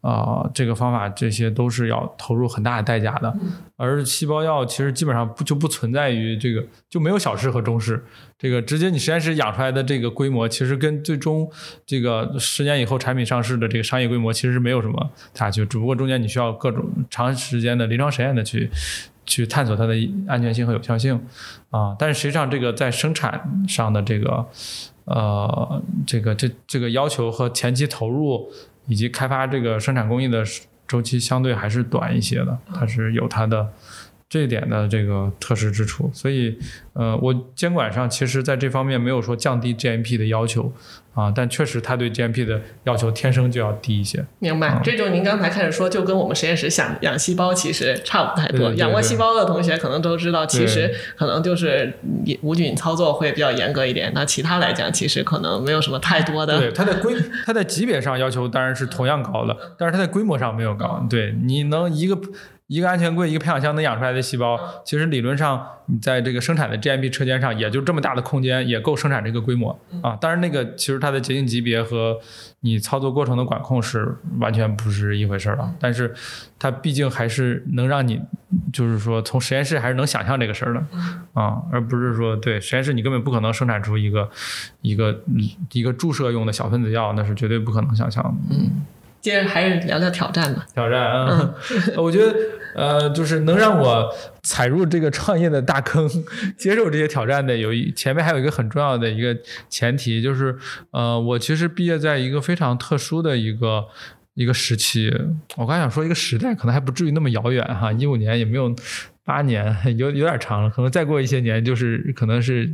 [0.00, 3.36] 呃，这个方法，这些都是要投入很大的代价的。
[3.76, 8.02] 而细胞药其实基本上不就不存在于这个，就没有小试和中试，
[8.38, 11.46] 这个直接你实验室养出来的这个规模，其实跟最终
[11.84, 18.70] 这个十年以后产品上市的这个商业规模其实是没有什么差距，只不过中间你需要各种长时间的临床实验的去。
[19.26, 19.94] 去探索它的
[20.26, 21.20] 安全性和有效性，
[21.70, 24.46] 啊，但是实际上这个在生产上的这个，
[25.04, 28.50] 呃，这个这这个要求和前期投入
[28.86, 30.44] 以及开发这个生产工艺的
[30.86, 33.68] 周期相对还是短一些的，它是有它的
[34.28, 36.58] 这一点的这个特殊之处，所以，
[36.92, 40.72] 呃，我监管上其实在这方面没有说降低 GMP 的要求。
[41.16, 44.22] 啊，但确实它对 GMP 的要求天生就要低一些。
[44.38, 48.70] 明白，这就您刚才开始说，就跟我们实验室想养细胞其实差不太多。
[48.74, 51.94] 养过细胞的同学可能都知道，其实可能就是
[52.42, 54.12] 无菌操作会比较严格一点。
[54.14, 56.58] 那其他来讲，其实可能没有什么太多的。
[56.58, 61.02] 对，它在规，它在级别上要求当然是同样高的，但是它在规模上没有高。
[61.08, 62.18] 对，你能一个。
[62.68, 70.16] 一个安全柜，一个培养箱能养出来的细胞，其实理论上你在这个生产的 GMP 车间上，也就这么大的空间，也够生产这个规模啊。
[70.20, 72.18] 当然，那个其实它的洁净级别和
[72.60, 75.72] 你操作过程的管控是完全不是一回事儿了。
[75.78, 76.12] 但是
[76.58, 78.20] 它毕竟还是能让你，
[78.72, 80.84] 就是说从实验室还是能想象这个事儿的
[81.34, 84.28] 啊，而不是说对实验室你根本不可能生产出一个
[84.82, 85.22] 一个
[85.70, 88.34] 一个注射用的小分子药，那是绝对不可能想象的。
[88.50, 88.84] 嗯。
[89.20, 90.66] 接着还是聊聊挑战吧。
[90.72, 91.54] 挑战啊，
[91.96, 92.34] 我觉得
[92.74, 96.08] 呃，就是能让我踩入这个创业的大坑，
[96.56, 99.36] 接受这些挑战的，有一前面还有一个很重要的一个
[99.68, 100.56] 前提，就是
[100.90, 103.84] 呃，我其实毕业在一个非常特殊的一个
[104.34, 105.12] 一个时期。
[105.56, 108.72] 我刚想说一个时代，可能还不至于那么遥远哈，一五年也没有
[109.26, 112.72] 八年 有有点长了，可能再过一些年就是可能是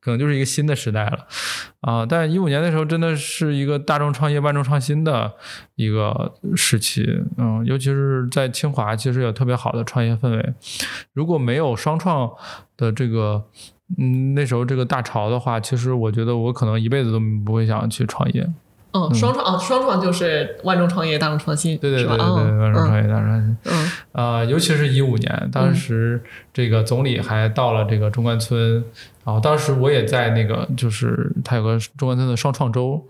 [0.00, 1.26] 可能就是一个新的时代了
[1.82, 2.06] 啊。
[2.06, 5.30] 但一五年的时候真的是一个大众创业万众创新的
[5.76, 10.54] 一个时期，嗯，尤其是在清华，其实有特别好的创业氛围。
[11.12, 12.30] 如果没有双创
[12.78, 13.44] 的这个
[13.98, 18.48] 嗯那时候这个大潮的话，其实我觉得我可能一辈子都不会想去创业。
[18.92, 23.56] 嗯，双创啊，双创就是万众创业，大众创新，对对对对对，万万众创业，大众创新。
[23.64, 26.22] 嗯，呃，尤其是一五年，当时
[26.52, 28.84] 这个总理还到了这个中关村，
[29.24, 33.04] 然后当时我也在那个，就是他有个中关村的双创周，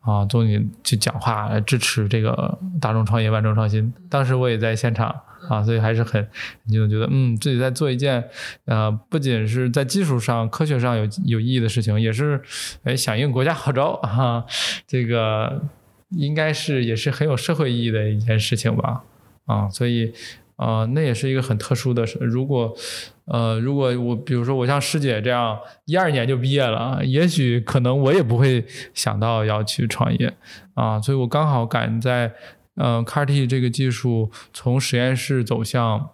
[0.00, 5.14] 啊，总理去讲话来支持这个大众创业、万众创新，当时我也在现场。
[5.48, 6.26] 啊，所以还是很，
[6.64, 8.22] 你就觉得，嗯，自己在做一件，
[8.64, 12.40] 呃，不仅是在技术上、科学上有有意义的事情，也是，
[12.84, 14.44] 哎，响应国家号召啊，
[14.86, 15.62] 这个
[16.10, 19.02] 应该是也是很有社会意义的一件事情吧，
[19.46, 20.12] 啊，所以，
[20.56, 22.18] 呃，那也是一个很特殊的事。
[22.20, 22.74] 如果，
[23.26, 30.32] 呃，如果我比如说我像师姐这样一二年就毕业了，也许可能我也不会想到要去创业，
[30.74, 32.32] 啊，所以我刚好赶在。
[32.76, 36.10] 嗯，CAR-T 这个技术从实验室走向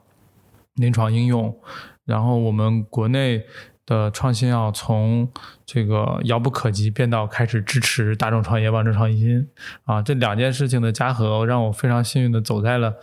[0.75, 1.59] 临床应用，
[2.05, 3.44] 然后我们国内
[3.87, 5.31] 的创新药从
[5.66, 9.49] 这个遥不可及变到开始支持大众创业、万众创新
[9.85, 12.94] 啊，这两件事情的加合，让我非常幸运的走在了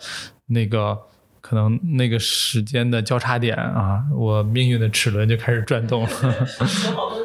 [0.48, 0.98] 那个
[1.42, 6.10] 可能那个时间的交叉点啊，我命运的齿轮就开始转动了。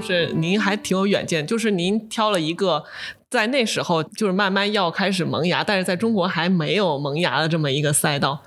[0.00, 0.28] 好多年前。
[0.28, 2.84] 是您还挺有远见，就是您挑了一个
[3.30, 8.42] 在那时候就是慢慢要开始萌芽，但是在中国还没有萌芽的这么一个赛道，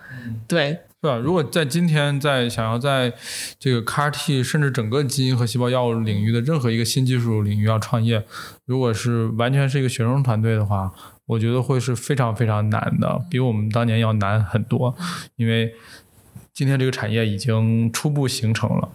[0.48, 1.18] 对，是吧？
[1.18, 3.14] 如果在今天在想要在
[3.60, 8.26] 这个 CAR-T 甚至整个基因和细胞药物领域的任何一个新技术领域要创业，
[8.66, 10.92] 如果是完全是一个学生团队的话，
[11.28, 14.96] 我觉得会是非常非常难的，比我们当年要难很多，
[15.36, 15.74] 因为
[16.54, 18.90] 今天这个产业已经初步形成了。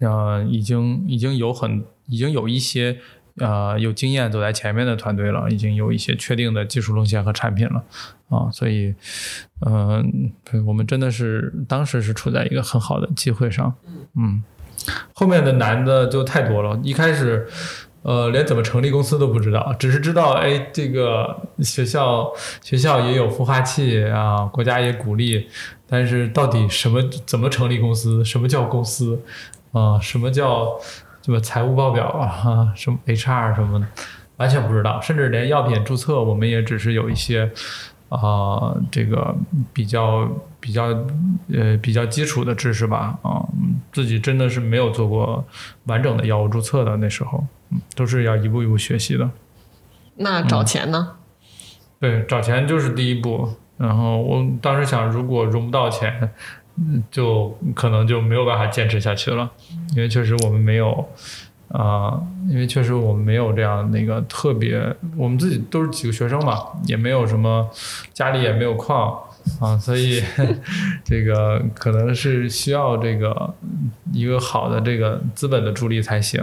[0.00, 2.98] 呃，已经已经有很已经有一些
[3.38, 7.82] 呃有经验走在前面的团队了，已经有一些确定的技术路线和产品了
[8.28, 8.94] 啊，所以
[9.64, 10.32] 嗯，
[10.66, 13.74] 我们真的是当时是处在一个很好的机会上，
[14.16, 14.42] 嗯，
[15.12, 17.46] 后面的难的就太多了，一开始
[18.02, 22.30] 呃连怎么成立公司都不知道，只是知道哎这个学校
[22.62, 25.46] 学校也有孵化器啊，国家也鼓励，
[25.86, 29.20] 但是到底什么怎么成立公司，什么叫公司？
[29.74, 30.78] 啊，什么叫
[31.20, 32.72] 什么财务报表啊？
[32.76, 33.86] 什么 HR 什么的，
[34.36, 35.00] 完全不知道。
[35.00, 37.50] 甚至连药品注册，我们也只是有一些
[38.08, 39.34] 啊，这个
[39.72, 40.86] 比较比较
[41.52, 43.18] 呃比较基础的知识吧。
[43.22, 43.44] 啊，
[43.92, 45.44] 自己真的是没有做过
[45.86, 49.28] 完整的药物注册的，那时候嗯都是要一步一步学习的。
[50.16, 51.16] 那找钱呢？
[51.98, 53.48] 对，找钱就是第一步。
[53.76, 56.30] 然后我当时想，如果融不到钱。
[56.76, 59.50] 嗯，就可能就没有办法坚持下去了，
[59.94, 61.08] 因为确实我们没有，
[61.68, 64.80] 啊，因为确实我们没有这样那个特别，
[65.16, 67.70] 我们自己都是几个学生嘛，也没有什么，
[68.12, 69.16] 家里也没有矿
[69.60, 70.20] 啊，所以
[71.04, 73.54] 这个可能是需要这个
[74.12, 76.42] 一个好的这个资本的助力才行，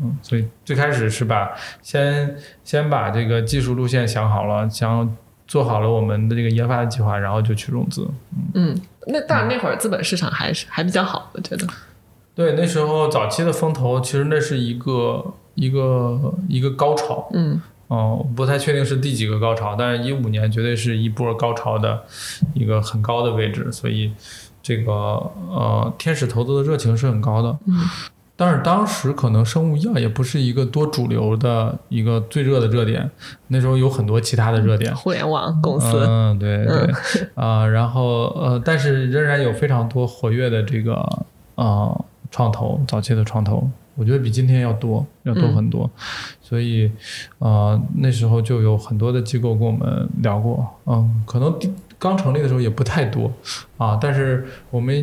[0.00, 1.50] 嗯，所以最开始是把
[1.80, 8.08] 先先把这个技术路线想好了，想做好了我们的这个研发的计划，然后就去融资，
[8.54, 8.76] 嗯。
[9.06, 11.66] 那当然，那会儿资本市场还是还比较好，我觉得。
[12.34, 17.28] 对，那时候早期的风投，其实那是一个一个一个高潮。
[17.34, 17.60] 嗯。
[17.88, 22.02] 哦，不太确定是第几个高潮，但是一五年绝对是一波高潮的
[22.54, 24.10] 一个很高的位置，所以
[24.62, 27.58] 这个呃，天使投资的热情是很高的。
[27.66, 27.74] 嗯。
[28.36, 33.08] 但是当时可能生物医药也不是一个多主流的一个最热的热点，
[33.48, 36.92] 那时候有很多其他的热点，互联网公司，嗯，对对，
[37.36, 40.94] 啊，然后呃，但是仍然有非常多活跃的这个
[41.54, 41.94] 啊
[42.30, 45.88] 创投，早期的创投，我觉得比今天要多，要多很多，
[46.42, 46.90] 所以
[47.38, 51.56] 啊那时候就有很多的机构跟我们聊过，嗯，可能
[52.04, 53.32] 刚成立的时候也不太多
[53.78, 54.94] 啊，但是我们。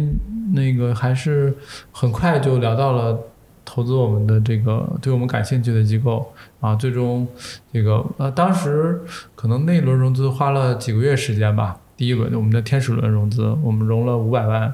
[0.53, 1.55] 那个还是
[1.93, 3.17] 很快就聊到了
[3.63, 7.25] 投资我们的这个对我们感兴趣的机构啊，最终
[7.71, 8.99] 这个呃当时
[9.33, 14.73] 可能那轮融资花了几个月时间吧，第一轮我们的天使轮融资，我们融了五百万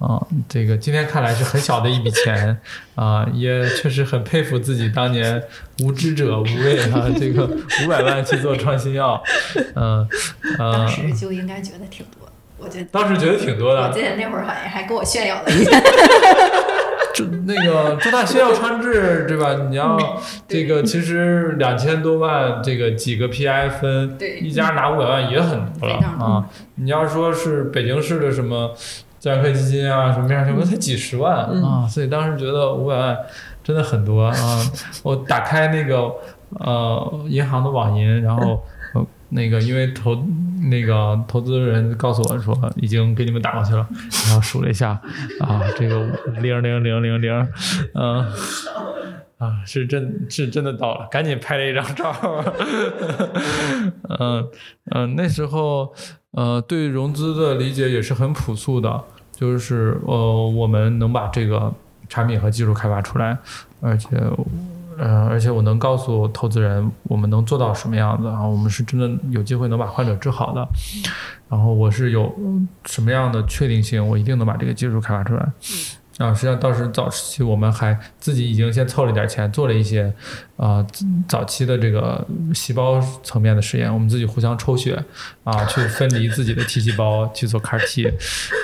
[0.00, 2.58] 啊，这个今天看来是很小的一笔钱
[2.94, 5.42] 啊，也确实很佩服自己当年
[5.82, 7.44] 无知者无畏啊，这个
[7.84, 9.22] 五百万去做创新药，
[9.76, 10.08] 嗯，
[10.58, 12.26] 当时就应该觉得挺多。
[12.56, 13.88] 我觉得当时觉得挺多的。
[13.88, 15.80] 我记得那会儿好像还跟我炫耀了一下。
[17.14, 19.66] 这那个周大新药川智对吧？
[19.70, 19.98] 你要
[20.46, 26.44] 这个其实两千多万，这个几个 PI 分，对一家拿五百万也很多了啊。
[26.76, 28.74] 你要说是北京市的什么
[29.20, 33.16] 自然科学基金啊，什么面上什么才几十万嗯啊，所以当时觉得五百万
[33.62, 34.34] 真的很多啊。
[35.04, 36.12] 我打开那个
[36.58, 38.60] 呃银行的网银，然后。
[38.94, 40.26] 呃那个，因为投
[40.68, 43.86] 那个投资人告诉我说已经给你们打过去了，
[44.26, 45.00] 然后数了一下
[45.38, 46.04] 啊，这个
[46.40, 47.48] 零零零零零，
[47.94, 48.26] 嗯
[49.40, 52.14] 啊，是真是真的到了，赶紧拍了一张照。
[54.20, 54.48] 嗯
[54.92, 55.92] 嗯，那时候
[56.32, 61.72] 呃对融资的理解也是很朴素的，就是呃我们能把这个
[62.08, 63.36] 产品和技术开发出来，
[63.80, 64.08] 而且。
[65.02, 68.46] 嗯，而且我能告诉投资人我们能做到什么样子啊？
[68.46, 70.68] 我们是真的有机会能把患者治好的。
[71.48, 72.30] 然后我是有
[72.84, 75.50] 什么样的确定性，我一定能把这个技术开发出来。
[76.20, 80.12] 啊，实际上当时早期我们还自己已经先凑了一点钱，做了一些
[80.58, 80.86] 啊、
[81.26, 85.02] 早期的这个细胞层面的实验，我们自己互相抽血
[85.44, 88.06] 啊，去分离自己的 T 细胞去做 CAR T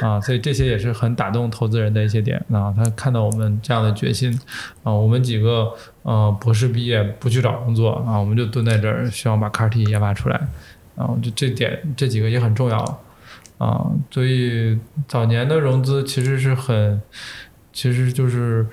[0.03, 2.75] 啊，所以这些也是很打动投资人的一些点啊。
[2.77, 4.39] 他看到我们这样的决心
[4.83, 10.37] 啊，我们几个呃博士毕业不去找工作啊，我们就蹲在这儿，希望把 CAR T 研发出来
[10.95, 13.03] 啊，就这点这几个也很重要
[13.57, 13.87] 啊。
[14.11, 17.01] 所以早年的融资其实是很，
[17.77, 18.67] 其实就是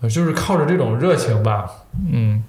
[0.00, 1.68] 呃就是靠着这种热情吧，
[2.12, 2.40] 嗯，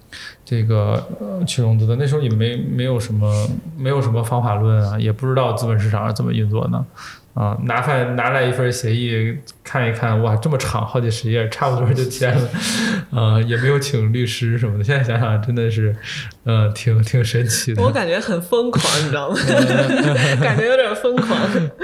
[0.46, 1.96] 这个呃去融资的。
[1.96, 6.86] 那时候也没没有什么没有什么方法论啊，也不知道资本市场是怎么运作的。
[7.34, 9.36] 啊，拿份拿来一份协议
[9.76, 12.50] 看一看，哇，这么长，好几十页，差不多就签了，
[13.12, 14.84] 呃，也没有请律师什么的。
[14.86, 15.94] 现在想想，真的是，
[16.46, 17.84] 呃，挺挺神奇的。
[17.84, 19.36] 我感觉很疯狂，你知道吗？
[20.40, 21.38] 感觉有点疯狂。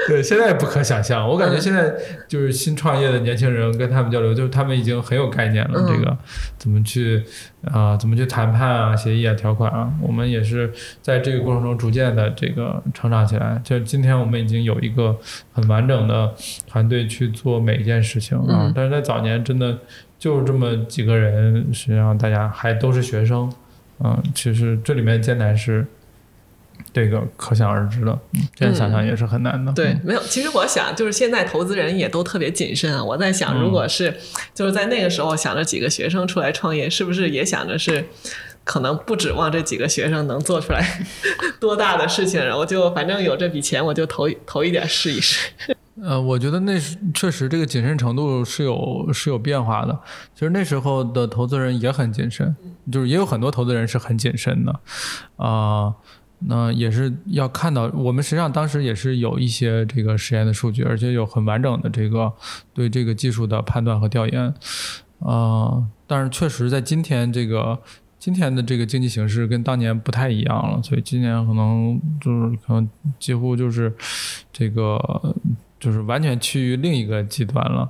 [0.08, 1.28] 对，现在不可想象。
[1.28, 1.94] 我感觉现在
[2.30, 6.18] 就是新创业的年轻人跟他们交流，就是他们已经很有概念了，嗯这个
[6.58, 7.22] 怎么去
[7.66, 13.60] 啊、怎么去谈判啊、协议啊、条款啊，我们也是在这个过程中逐渐的这个成长起来。
[13.66, 15.14] 就今天我们已经有一个
[15.52, 16.34] 很完整的
[16.68, 19.78] 团队去做每一件事情啊，嗯但是在早年真的
[20.18, 23.52] 就是这么几个人，实际上大家还都是学生，
[24.04, 25.86] 嗯、其实这里面艰难是。
[26.92, 29.72] 这个可想而知的，嗯现在想想也是很难的。
[29.72, 30.22] 对嗯，没有。
[30.24, 33.02] 其实我想，就是现在投资人也都特别谨慎啊。
[33.02, 34.14] 我在想，嗯如果是
[34.54, 38.04] 就是在那个时候想着几个学生出来创业，是不是也想着是
[38.64, 40.84] 可能不指望这几个学生能做出来
[41.62, 45.52] 多大的事情，然后就反正有这笔钱，我就投投一点试一试。
[46.02, 50.00] 呃，我觉得那是确实这个谨慎程度是有是有变化的。
[50.34, 52.56] 其实那时候的投资人也很谨慎，
[52.92, 54.80] 就是也有很多投资人是很谨慎的，
[55.36, 55.94] 啊、
[56.40, 62.32] 那也是要看到，我们实际上当时也是有一些这个实验的数据，而且有很完整的这个
[62.74, 64.54] 对这个技术的判断和调研，
[65.20, 67.78] 啊、但是确实在今天这个
[68.18, 73.94] 今天的这个经济形势跟当年不太一样了，所以今年可能就是可能几乎就是
[74.54, 75.36] 这个
[75.82, 77.90] 就是完全趋于另一个极端了。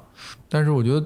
[0.49, 1.05] 但是我觉得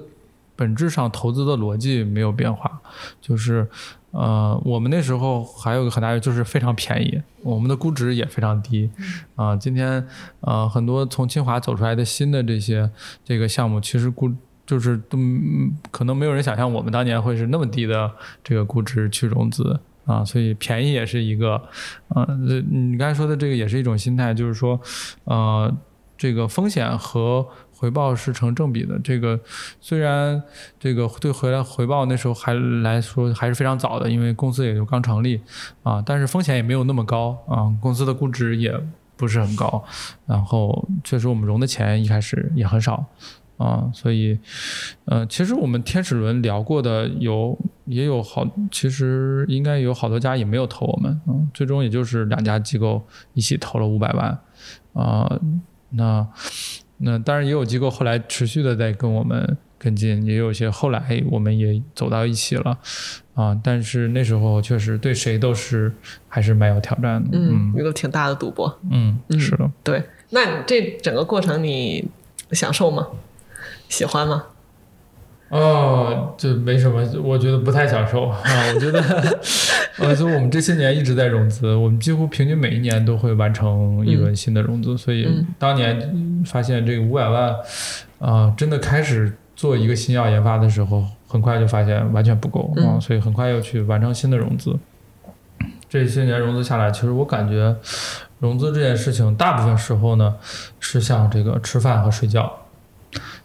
[0.56, 2.80] 本质上投资的逻辑没有变化，
[3.20, 3.68] 就是
[4.12, 8.88] 呃，我们那时候还有一个很大的就是非常便宜，我们的估值也非常低
[9.34, 10.02] 啊、今天
[10.40, 12.90] 呃，很多从清华走出来的新的这些
[13.22, 14.32] 这个项目，其实估
[14.64, 18.10] 就是都嗯可能没有人想象我们当年会是那么低的
[18.42, 19.78] 这个估值去融资。
[20.06, 21.60] 啊，所以便宜也是一个，
[22.10, 24.80] 呃，这你刚才说的这个也是一种心态，就是说，
[25.24, 25.68] 呃，
[26.16, 28.98] 这个风险和回报是成正比的。
[29.00, 29.38] 这个
[29.80, 30.42] 虽然
[30.78, 35.40] 这个对回来回报那时候还来说还是非常早的，因为公司也就刚成立
[35.82, 38.74] 啊，但是风险也没有那么高啊，公司的估值也
[39.16, 39.84] 不是很高，
[40.26, 43.04] 然后确实我们融的钱一开始也很少。
[43.58, 44.38] 啊，所以，
[45.06, 53.02] 呃，其实我们天使轮聊过的有也有好，其实应该有好多家也没有投我们，嗯，最终也就是两家机构
[53.32, 54.38] 一起投了五百万，
[54.92, 55.40] 啊、
[55.90, 56.26] 那
[56.98, 62.78] 那当然也有机构后来持续的在跟我们跟进，也有些后来我们也走到一起了，
[63.34, 65.92] 啊，但是那时候确实对谁都是
[66.28, 68.78] 还是蛮有挑战的，嗯，嗯一个挺大的赌博。
[68.90, 72.08] 嗯，嗯是的，对，那你这整个过程你
[72.52, 73.06] 享受吗？
[73.88, 74.44] 喜欢吗？
[75.48, 78.40] 哦，这没什么，我觉得不太享受 啊。
[78.74, 79.00] 我觉得，
[79.98, 87.54] 呃，就我们这些年一直在融资，我们几乎平均每一年都会完成一轮新的融资，所以嗯当年发现这个五百万，
[88.18, 94.76] 啊、真的开始做一个新药研发的时候，很快就发现完全不够啊、嗯所以很快又去完成新的融资。
[95.88, 97.74] 这些年融资下来，其实我感觉
[98.40, 100.34] 融资这件事情，大部分时候呢
[100.80, 102.52] 是像这个吃饭和睡觉，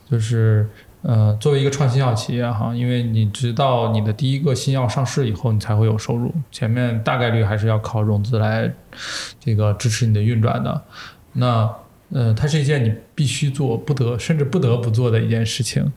[0.10, 0.68] 就是
[1.04, 8.72] 呃，作为一个创新药企业哈，因为你直到你的第一个新药上市以后，你才会有收入，前面大概率还是要靠融资来
[9.40, 10.82] 这个支持你的运转的。
[11.34, 11.68] 那
[12.10, 15.92] 呃，它是一件你必须做、不得甚至不得不做的一件事情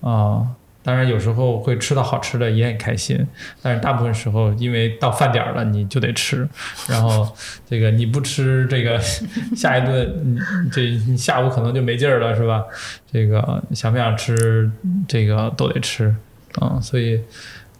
[0.00, 0.44] 啊。
[0.88, 3.26] 当然，有时候会吃到好吃的也很开心，
[3.60, 6.48] 但是大部分时候，因为到饭点儿了你就得吃，
[6.88, 7.28] 然后
[7.68, 8.98] 这个你不吃这个
[9.54, 12.64] 下一顿，你这你下午可能就没劲儿了，是吧？
[13.12, 14.70] 这个想不想吃
[15.06, 16.14] 这个都得吃
[16.62, 17.20] 嗯，所以。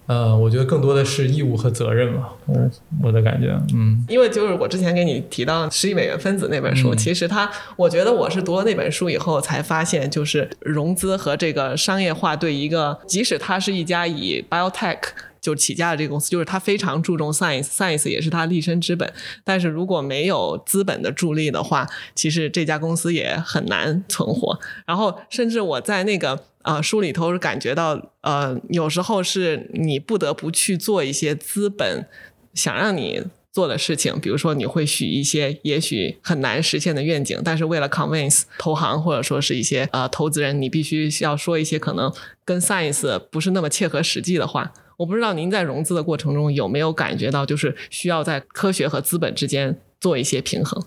[0.09, 2.71] 呃，我觉得更多的是义务和责任吧，我
[3.03, 14.99] 我的感觉，嗯，因为就是我之前给你提到《十亿美元分子》那本书，其实它，我觉得我是读了那本书以后才发现，就是融资和这个商业化对一个，即使它是一家以 biotech
[15.43, 19.13] 就起家的这个公司，就是它非常注重 science，science 也是它立身之本，
[19.45, 24.59] 但是如果没有资本的助力的话，其实这家公司也很难存活。
[24.87, 26.45] 然后，甚至我在那个。
[26.69, 32.07] 啊，书里头是感觉到，呃，有时候是你不得不去做一些资本
[32.53, 42.13] 想让你做的事情，比如说你会许一些也许很难实现的愿景，但是为了 convince 投行或者说是一些呃投资人，你必须要说一些可能
[42.45, 44.75] 跟 science 不是那么切合实际的话。
[44.99, 50.85] 我不知道您在融资的过程中有没有感觉到，就是需要在科学和资本之间做一些平衡。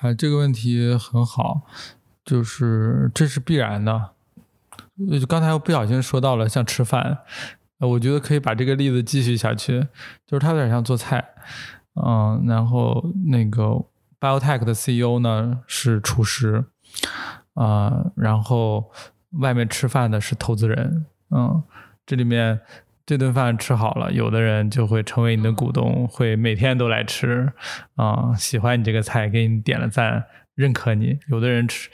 [0.00, 1.60] 啊，这个问题很好，
[2.24, 4.15] 就是这是必然的。
[5.20, 7.18] 就刚才我不小心说到了像吃饭，
[7.78, 9.80] 我觉得可以把这个例子继续下去，
[10.26, 11.22] 就是它有点像做菜，
[12.02, 13.84] 嗯，然后那个
[14.18, 16.64] biotech 的 CEO 呢是厨师，
[17.54, 18.90] 啊，然后
[19.40, 21.62] 外面吃饭的是投资人，嗯，
[22.06, 22.60] 这里面
[23.04, 27.52] 这顿饭吃好了，有的人就会成为你的股东，会每天都来吃，
[27.96, 30.24] 啊，喜欢你这个菜，给你点了赞，
[30.54, 31.90] 认可你，有的人吃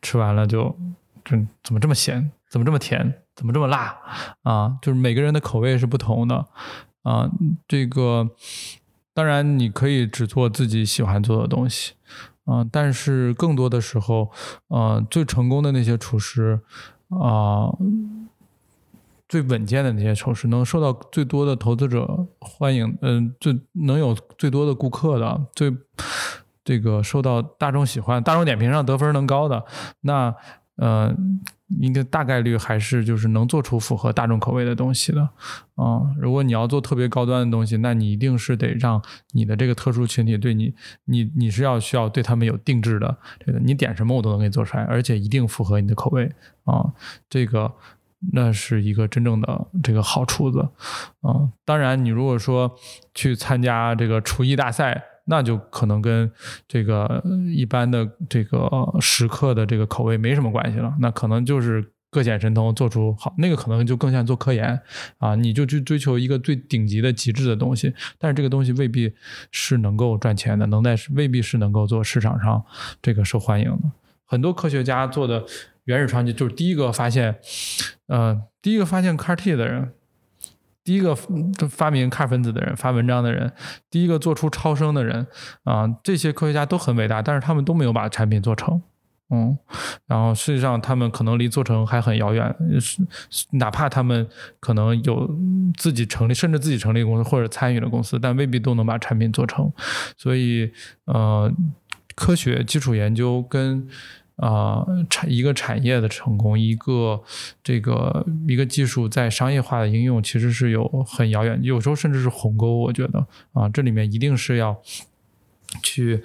[0.00, 0.74] 吃完了就，
[1.22, 2.32] 这怎么这么咸？
[2.56, 3.22] 怎么这么甜？
[3.34, 3.94] 怎么这么辣？
[4.42, 6.46] 啊，就是每个人的口味是不同的
[7.02, 7.30] 啊。
[7.68, 8.30] 这个
[9.12, 11.92] 当然你可以只做自己喜欢做的东西
[12.46, 14.30] 啊，但是更多的时候，
[14.68, 16.58] 呃，最成功的那些厨师
[17.10, 17.68] 啊，
[19.28, 25.70] 最稳健的那些厨师，能受到最多的投资者欢迎，嗯，最能有最多的顾客的，最
[26.64, 29.62] 这个受到大众喜欢，大众点评上得分能高的，
[30.00, 30.34] 那。
[30.76, 31.14] 呃，
[31.80, 35.22] 应该大概率还是就是能做出符合大众口味的东西的，
[35.74, 39.02] 啊，如果你要做特别高端的东西，那你一定是得让
[39.32, 40.74] 你的这个特殊群体对你，
[41.06, 46.30] 你你是要需要对他们有定制的，这个你点什么我都能给你做出来，而且一定符合你的口味，
[46.64, 46.92] 啊，
[47.30, 47.72] 这个
[48.32, 50.60] 那是一个真正的这个好厨子，
[51.22, 52.76] 啊，当然你如果说
[53.14, 55.02] 去参加这个厨艺大赛。
[55.26, 56.30] 那就可能跟
[56.66, 57.22] 这个
[57.54, 58.68] 一般的这个
[59.00, 64.80] 食客的这个口味没什么关系了，那可能就是各显神通做出好，那个可能就更像做科研
[65.18, 69.12] 啊，你就去追求一个最顶级的极致的东西，但是这个东西未必
[69.50, 72.64] 是能够赚钱的，能在未必是能够做市场上
[73.02, 73.90] 这个受欢迎的。
[74.24, 75.44] 很多科学家做的
[75.84, 77.36] 原始创新就是第一个发现，
[78.06, 79.92] 呃，第一个发现 CAR-T 的人。
[80.86, 81.16] 第一个
[81.68, 83.52] 发明 CAR 分子的人，发文章的人，
[83.90, 85.26] 第一个做出超声的人，
[85.64, 88.80] 啊，这些科学家都很伟大，但是他们都没有把产品做成，
[89.30, 89.58] 嗯，
[90.06, 93.02] 然后实际上他们可能离做成还很遥远，是
[93.50, 94.28] 哪怕他们
[94.60, 95.28] 可能有
[95.76, 99.72] 自己成立，甚至自己成立公司或者参与了公司，但未必都能把产品做成，
[100.16, 100.72] 所以，
[101.06, 101.52] 呃，
[102.14, 103.88] 科学基础研究跟。
[104.36, 107.22] 啊，产一个产业的成功，一个
[107.62, 112.76] 这个一个技术在商业化的应用，其实是有很遥远，有时候甚至是鸿沟。
[112.76, 114.76] 我觉得啊，这里面一定是要
[115.82, 116.22] 去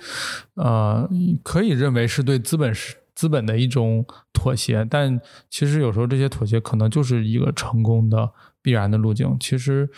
[0.55, 1.09] 呃，
[1.41, 8.31] 可以认为是对资本是资本的一种妥协，但其实有时候这些妥协可能就是一个成功的。
[8.63, 9.89] 必然的路径，其实，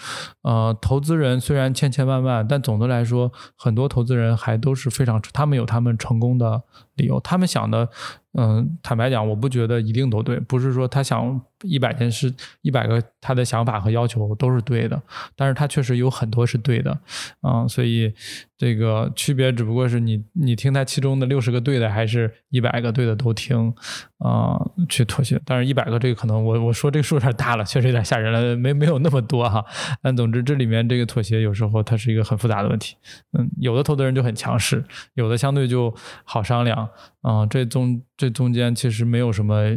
[0.42, 6.64] 呃，投资人虽然千千万万，但总的来说，很多投资人还都是非常，他们有他们成功的
[6.96, 7.90] 理由，他们想的。
[8.36, 12.34] 嗯，坦白讲，我不觉得一定都对，不是说他想一百件事、
[12.64, 15.00] 一百个他的想法和要求都是对的，
[15.36, 17.00] 但是他确实有很多是对的，
[17.48, 18.12] 嗯，所以
[18.58, 23.72] 这个区别只不过是你你听他其中的六十个对的，还是一百个对的都听，
[24.18, 25.40] 啊，去妥协。
[25.46, 29.64] 但是一百个这个可能我我说这个数有点大了，确实有点吓人了，没没有那么多哈。
[30.02, 32.96] 但总之这里面这个妥协有时候它是一个很复杂的问题，
[33.38, 34.84] 嗯，有的投资人就很强势，
[35.14, 36.83] 有的相对就好商量。
[37.22, 39.70] 啊，这中这中间其实没有什么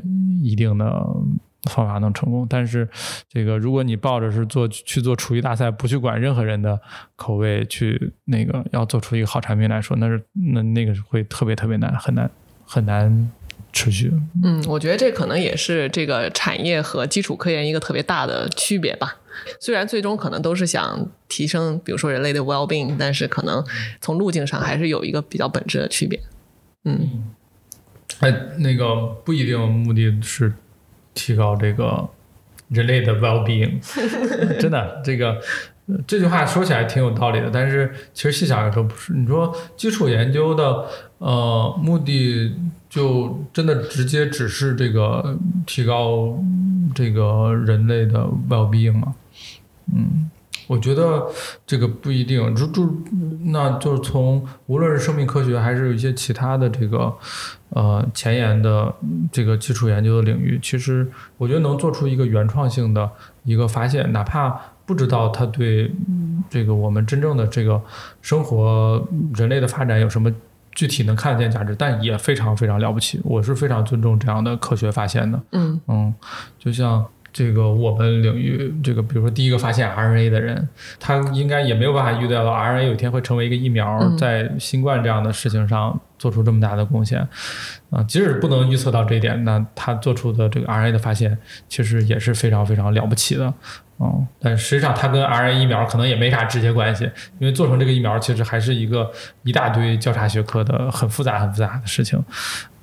[0.43, 0.85] 一定的
[1.71, 2.89] 方法能成功，但是
[3.29, 6.81] 这个如果你抱着是做去做厨艺大赛，不去管任何人的
[7.17, 12.31] 口味，去那个要做出一个好产品来说，那是那那个会特别特别难，很难
[12.65, 13.31] 很难
[13.73, 14.13] 持续。
[14.45, 19.17] 嗯，我觉得这可能也是这个产业和基础科研一个特别大的区别吧。
[19.61, 23.63] 虽然最终可能都是想提升，比如说人类的 well being，但是可能
[24.01, 26.19] 从路径上还是有一个比较本质的区别。
[26.87, 27.25] 嗯，
[28.21, 30.53] 哎，那个不一定目的是
[31.13, 32.09] 提高这个
[32.69, 33.79] 人类的 well being，
[34.59, 35.39] 真的这个。
[36.05, 39.13] 这句话说起来挺有道理的，但是其实细想来说不是。
[39.13, 40.85] 你说基础研究的
[41.19, 42.57] 呃目的
[42.91, 46.43] 就真的直接只是这个提高
[46.93, 49.15] 这个人类的 well being 吗？
[49.95, 50.29] 嗯，
[50.67, 51.27] 我觉得
[51.67, 52.55] 这个不一定。
[52.55, 52.95] 就就
[53.45, 57.13] 那就是从无论是生命科学还是有一些其他的这个
[57.71, 58.95] 呃前沿的
[59.31, 61.07] 这个基础研究的领域，其实
[61.37, 63.11] 我觉得能做出一个原创性的
[63.45, 64.61] 一个发现，哪怕。
[64.87, 65.93] 不知道它对
[66.49, 67.83] 这个我们真正的这个
[68.23, 69.05] 生活、
[69.35, 70.33] 人类的发展有什么
[70.77, 73.21] 具体能看得见价值，但也非常非常了不起。
[73.25, 75.43] 我是非常尊重这样的科学发现的。
[75.51, 76.15] 嗯嗯，
[76.57, 77.05] 就像
[77.37, 80.67] 这个我们领域，这个比如说第一个发现 RNA 的人，
[80.99, 87.27] 他应该也没有办法预料到 RNA 有一天会成为一个疫苗，在新冠这样的事情上做出这么大的贡献。
[87.91, 91.37] 啊，即使不能预测到这一点，那他做出的这个 RNA 的发现，
[91.69, 93.53] 其实也是非常非常了不起的。
[93.99, 99.11] 嗯，但实际上它跟 RNA 疫苗可能也没啥直接关系，因为做成这个疫苗其实还是一个
[99.43, 102.23] 一大堆交叉学科的很复杂、很复杂的事情。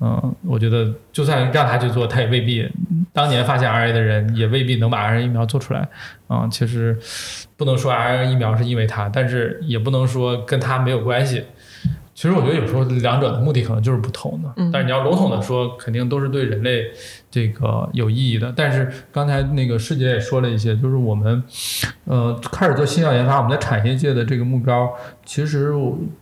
[0.00, 2.68] 嗯，我觉得就算让他去做，他也未必
[3.12, 5.86] 当年发现 RNA 的人也未必能把 RNA 疫苗做出来。
[6.26, 6.98] 啊，其实
[7.56, 11.44] 不能说 RNA 疫苗是因为他，但是也不能说跟他没有关系。
[12.14, 16.84] 其实我觉得有时候两者的目的可能就是不同的，但是你要笼统的说，肯定都是对人类
[17.28, 18.52] 这个有意义的。
[18.54, 21.42] 但是刚才那个师姐也说了一些，就是我们
[22.04, 24.88] 呃开始做新药研发，我们在产业界的这个目标，
[25.24, 25.72] 其实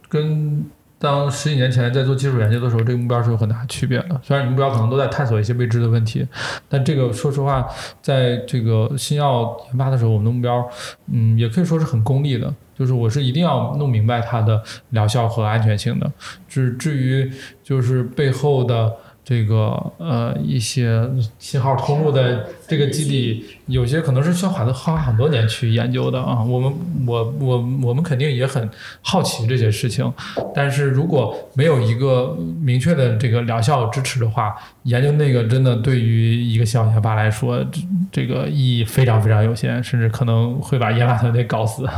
[0.08, 0.64] 跟
[1.02, 4.20] 当十几年前在做基础研究的时候，这个目标是有很大区别的。
[4.22, 6.24] 虽然目标可能都在探索一些未知的问题，
[6.68, 7.68] 但这个说实话，
[8.00, 10.64] 在这个新药研发的时候，我们的目标，
[11.10, 12.54] 嗯，也可以说是很功利的。
[12.78, 16.10] 就是我是一定要弄明白它的疗效和安全性的，
[16.48, 17.30] 至至于
[17.62, 18.92] 就是背后的
[19.24, 21.08] 这个呃一些
[21.38, 26.42] 信号通路的这个基地，有些可能是需要花花很多年去研究的啊。
[26.42, 26.72] 我们
[27.06, 28.68] 我我我们肯定也很
[29.00, 30.12] 好奇这些事情，
[30.54, 41.88] 但是如果没有一个明确的这个疗效支持的话，研究那个真的对于一个小研发来说，这这个意义非常非常有限，甚至可能会把研发团队搞死。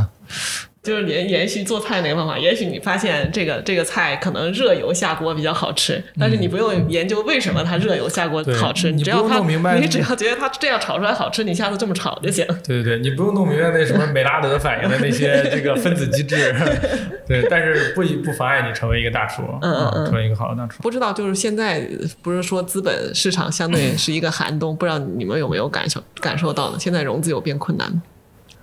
[0.84, 12.46] 就是延延续做菜那个方法，也许你发现这个这个菜可能热油下锅比较好吃，但是你不用研究为什么它热油下锅好吃，你只要它你只要觉得它这样炒出来好吃，你下次这么炒就行。
[12.62, 16.54] 对对对，你不用弄明白那什么美拉德反应的那些这个分子机制，
[17.26, 20.82] 对，但是不不妨碍你成为一个大厨，嗯嗯嗯，成为一个好的大厨。
[20.82, 21.82] 不知道就是现在
[22.20, 26.76] 不是说资本市场相对 是一个寒冬，不知道你们有没有感受感受到呢？
[26.78, 28.02] 现在融资有变困难吗？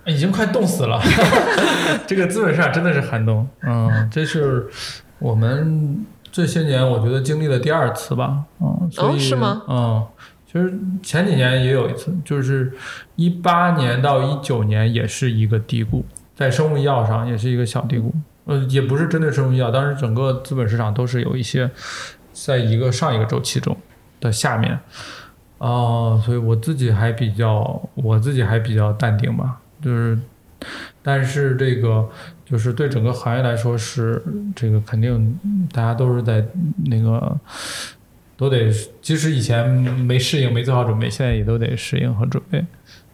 [0.04, 1.00] 已经快冻死了，
[2.06, 3.48] 这个资本市场真的是寒冬。
[3.62, 4.66] 嗯，这是
[5.18, 8.44] 我们这些年我觉得经历的第二次吧。
[8.60, 9.62] 嗯，哦，是吗？
[9.68, 10.06] 嗯，
[10.46, 12.72] 其实前几年也有一次，就是
[13.16, 18.12] 一八年到一九年也是一个低谷，在生物医药上也是一个小低谷。
[18.44, 21.70] 呃，也不是针对生物医药，当时整个资本市场都是有一些
[22.32, 23.76] 在一个上一个周期中
[24.20, 24.76] 的下面。
[25.58, 29.58] 哦，所以我自己还比较，我自己还比较淡定吧。
[29.82, 30.18] 就是，
[31.02, 32.08] 但是这个
[32.44, 34.22] 就是对整个行业来说是
[34.54, 35.38] 这个肯定，
[35.72, 36.44] 大家都是在
[36.86, 37.36] 那个
[38.36, 38.70] 都得，
[39.00, 42.64] 即使以前没适应、没做好准备，现在也都得适应和准备。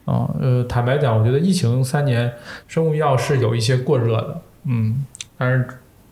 [0.04, 2.32] 啊，呃，坦白讲，我觉得疫情三年，
[2.66, 5.04] 生物药是有一些过热的，嗯，
[5.38, 5.66] 但是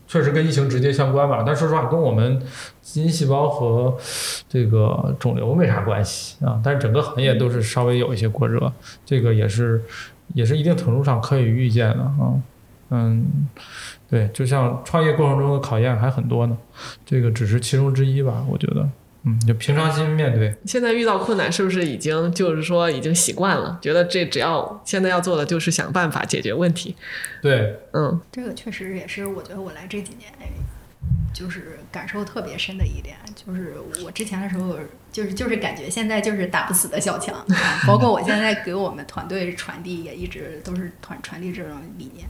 [0.06, 1.42] 确实跟疫情直接相关吧。
[1.46, 2.40] 但说实话，跟我们
[2.80, 3.94] 基因细胞和
[4.48, 6.58] 这个肿瘤没啥关系啊。
[6.64, 8.72] 但是整个行业都是稍微有一些过热，
[9.04, 9.82] 这个也是。
[10.34, 12.34] 也是一定程度上可以预见的啊，
[12.90, 13.48] 嗯，
[14.08, 16.56] 对，就像创业过程中的考验还很多呢，
[17.04, 18.88] 这个只是其中之一吧，我觉得，
[19.24, 20.54] 嗯，就平常心面对。
[20.64, 23.78] 现在遇到困难是不是已经就是说已经习惯了？
[23.80, 26.94] 觉得这只要现在要做的就是想办法解决问题。
[27.42, 30.30] 对，嗯，这个确实也是，我觉得我来这几年。
[31.36, 34.78] 就是感受特别深的一点，就是我之前的时候，
[35.12, 37.44] 就是就是感觉现在就是打不死的小强，
[37.86, 42.26] 包括我现在给我们团队传递也一直都是传传递这种理念，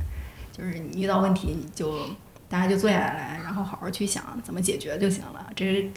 [0.51, 2.01] 就是你遇到问题你就
[2.49, 5.47] 大家就坐下来，然后好好去想怎么解决就行了。
[5.55, 5.89] 这是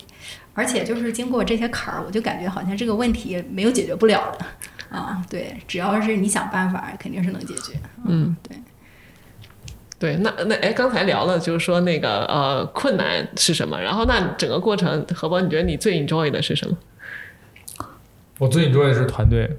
[0.53, 5.25] 而且就是经过这些坎儿，我就感觉好像这个问题没有解决不了的啊。
[5.27, 7.73] 对，只要是你想办法，肯定是能解决。
[8.05, 8.55] 嗯，对。
[9.99, 16.77] 对，那那哎，刚才聊了，就是说那个呃困难是什么，然后那整个过程，何博，你觉得你最 enjoy 的是什么？
[18.37, 19.57] 我最 enjoy 的是团队，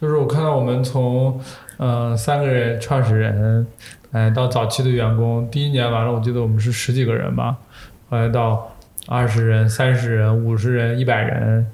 [0.00, 1.40] 就是我看到我们从
[1.76, 3.64] 呃三个人创始人，
[4.10, 7.56] 哎到早期的员工，第一年完了，我记得我们是十几个人吧，
[8.10, 8.76] 后来到
[9.06, 11.64] 二十人、三十人、五十人、一百人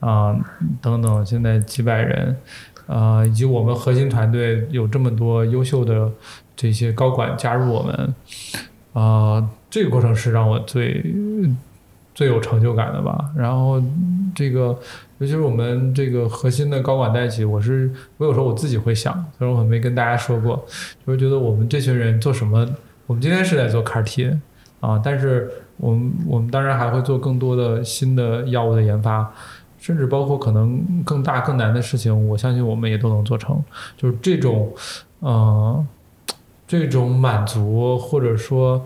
[0.00, 0.36] 啊、
[0.82, 2.36] 等等，现在几百人，
[2.86, 6.10] 啊、以及我们核心团队有这么多优秀的
[6.60, 8.14] 这些高管加入我们，
[8.92, 11.02] 啊、这个过程是让我最
[12.14, 13.30] 最有成就感的吧。
[13.34, 13.82] 然后
[14.34, 14.78] 这个，
[15.16, 20.66] 尤其是我们这个核心的高管在一起，我是我有时候我自己会想，虽然我没跟大家说过，
[21.06, 22.68] 就是觉得我们这群人做什么，
[23.06, 24.38] 我们今天是在做 CAR T
[24.80, 29.32] 啊，但是我们我们当然还会做更多的新的药物的研发。
[29.82, 33.58] 甚至包括可能更大更难的事情，我相信我们也都能做成。
[33.96, 34.70] 就是这种，
[35.20, 35.86] 呃，
[36.70, 38.80] 这种满足，或者说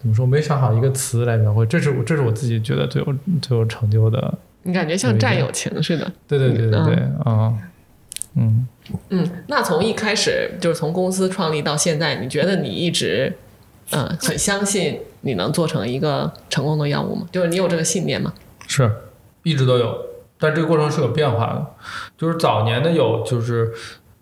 [0.00, 4.36] 怎么说，没想好一个词来描绘，这是我这是我自己觉得最有最有成就的。
[4.64, 6.10] 你感觉像战友情似的。
[6.26, 7.52] 对对对对对，啊，
[8.34, 8.66] 嗯，
[9.10, 13.32] 嗯，那从一开始就是从公司创立到现在，你觉得你一直
[13.92, 17.28] 嗯、呃很相信你能做成一个成功的药物吗？
[17.30, 18.34] 就是你有这个信念吗？
[18.66, 18.90] 是
[19.44, 19.96] 一直都有，
[20.40, 21.66] 但这个过程是有变化的。
[22.18, 23.72] 就是早年的有，就是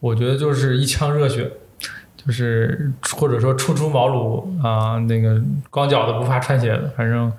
[0.00, 1.50] 我觉得就是一腔热血，
[2.24, 5.40] 就是或者说初出茅庐啊、那个
[5.70, 7.32] 光脚的不怕穿鞋的，反正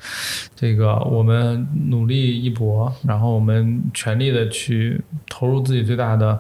[0.56, 6.40] 这个我们努力一搏，然后我们全力的去投入自己最大的。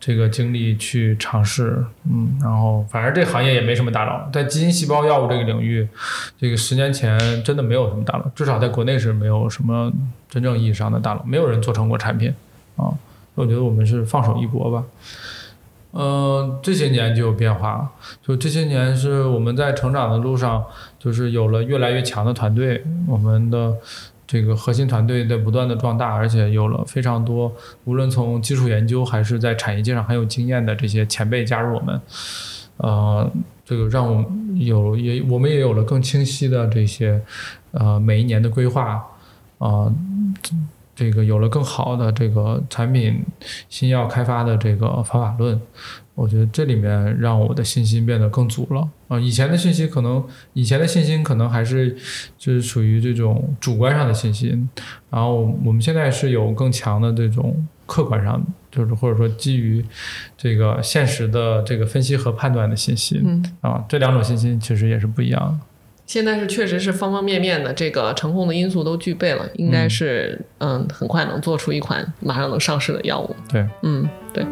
[0.00, 5.86] 这个精力去尝试，嗯，然后反正这行业也没什么大佬，在基因细胞药物这个领域，
[6.38, 9.92] 这个十年前真的没有什么大佬，至少在国内是没有什么
[10.30, 12.32] 真正意义上的大佬，没有人做成过产品
[12.76, 12.88] 啊。
[13.34, 14.84] 我觉得我们是放手一搏吧。
[15.90, 17.90] 呃，这些年就有变化，
[18.22, 20.64] 就这些年是我们在成长的路上，
[20.98, 23.74] 就是有了越来越强的团队，我们的
[24.26, 27.50] 这个核心团队在不断的壮大，而且有了非常多，
[27.84, 32.00] 无论从技术研究还是在产业界上很有经验的这些前辈加入我们，
[32.76, 33.30] 呃，
[33.64, 34.24] 这个让我
[34.56, 37.20] 有也我们也有了更清晰的这些
[37.72, 39.02] 呃每一年的规划
[39.58, 39.90] 啊、
[40.98, 43.24] 这个有了更好的这个产品
[43.68, 45.60] 新药开发的这个方法论，
[46.16, 48.88] 我觉得这里面让我的信心变得更足了。
[49.06, 51.96] 啊、以前的信息可能以前的信心可能还是
[52.36, 54.68] 就是属于这种主观上的信心，
[55.08, 59.84] 然后我们现在是有更强的这种客观上，就是或者说基于
[60.36, 65.67] 这个现实的这个分析和判断的信息嗯，啊，这两种信心其实也是不一样的。
[66.08, 73.36] 现在是确实是方方面面的这个成功的因素都具备了，应该是嗯很快能做出一款马上能上市的药物。
[73.52, 74.42] 对，嗯，对。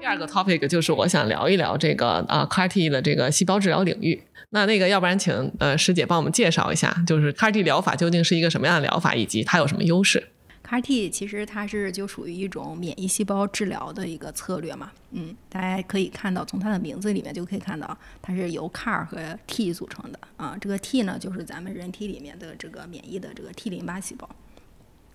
[0.00, 4.22] 第二个 topic 就是我想聊一聊这个啊 CAR T 的这个细胞治疗领域。
[4.48, 10.28] 那那个，要不然请呃师姐帮我们介绍一下，就是 CAR T 疗法究竟是一个什么样的疗法，以及它有什么优势？
[10.68, 24.28] CAR T 其实它是就属于一种免疫细胞治疗的一个策略嘛，嗯，大家可以看到从它的名字里面就可以看到它是由 CAR 和 T 组成的啊，这个 T 呢就是咱们人体里面的这个免疫的这个 T 淋巴细胞，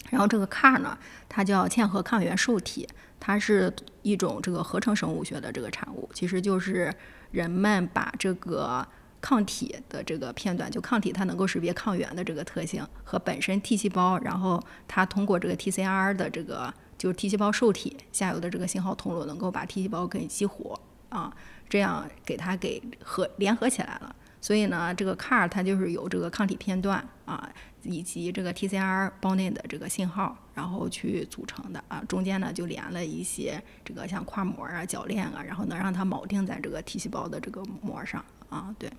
[0.09, 0.97] 然后这个 CAR 呢
[1.29, 2.87] 它叫嵌合抗原受体，
[3.19, 6.91] 它是一种这个合成生物学的这个产物，其实就是
[7.29, 8.87] 人们把这个
[9.23, 21.33] 抗体的这个片段，就抗体它能够识别抗原的这个特性和本身 T 细胞，然后它通过这个 TCR 的这个就是 T 细胞受体下游的这个信号通路，能够把 T 细胞给激活啊，
[21.69, 24.13] 这样给它给合联合起来了。
[24.41, 27.49] 所以呢，这个 CAR 它就是由这个抗体片段啊，
[27.83, 38.21] 以及这个 TCR 包内的这个信号，然后去组成的啊，中间呢就连了一些这个像跨膜啊、铰链啊，然后能让它锚定在这个 T 细胞的这个膜上
[38.53, 38.91] 啊，对。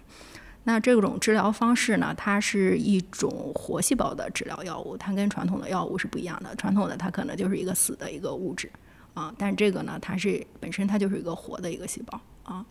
[0.65, 6.57] 那这种治疗方式呢，它是一种活细胞的治疗药物，它跟传统的药物是不一样的。
[6.57, 8.71] 传统的它可能就是一个死的一个物质
[9.13, 12.65] 啊，但这个呢，它是本身它就是一个活的一个细胞啊。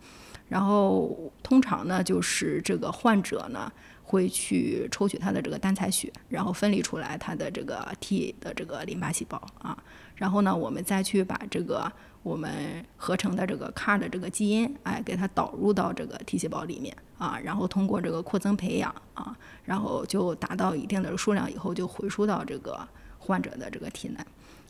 [0.48, 3.72] 然后通常呢，就是这个患者呢
[4.02, 9.78] 会去抽取他的这个单采血，然后分离出来他的这个 T 的这个淋巴细胞啊，
[10.16, 11.90] 然后呢，我们再去把这个
[12.24, 22.80] 我们合成的这个 CAR 的这个基因，哎，给它导入到这个 T 细胞里面啊，然后通过这个扩增培养啊，然后就达到一定的数量以后，就回输到这个
[23.18, 24.16] 患者的这个体内。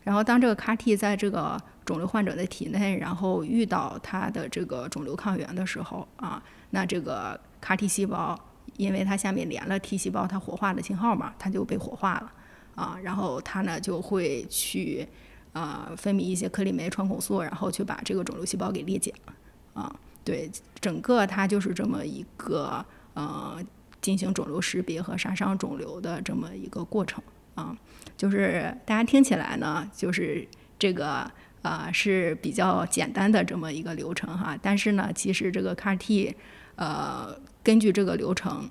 [0.03, 8.39] 然后当这个 CAR T 在这个肿瘤患者的体内，然后遇到它的这个肿瘤抗原的时候啊，那这个 CAR T 细胞，
[8.77, 12.33] 因为它下面连了 T 细胞，它活化的信号嘛，它就被活化了
[12.75, 15.09] 啊，然后它呢就会去
[15.55, 19.33] 啊分泌一些颗粒酶穿孔素，然后去把这个肿瘤细胞给裂解了
[19.83, 19.97] 啊。
[20.23, 22.85] 对，整个它就是这么一个
[23.15, 23.59] 呃
[24.03, 27.25] 进行肿瘤识别和杀伤肿瘤的这么一个过程
[27.55, 27.75] 啊。
[28.19, 30.47] 就是大家听起来呢，就是
[30.79, 31.31] 这个
[31.63, 34.59] 呃是比较简单的这么一个流程哈。
[34.61, 36.37] 但是呢，其实这个 CAR-T
[36.77, 38.69] 呃根据这个流程。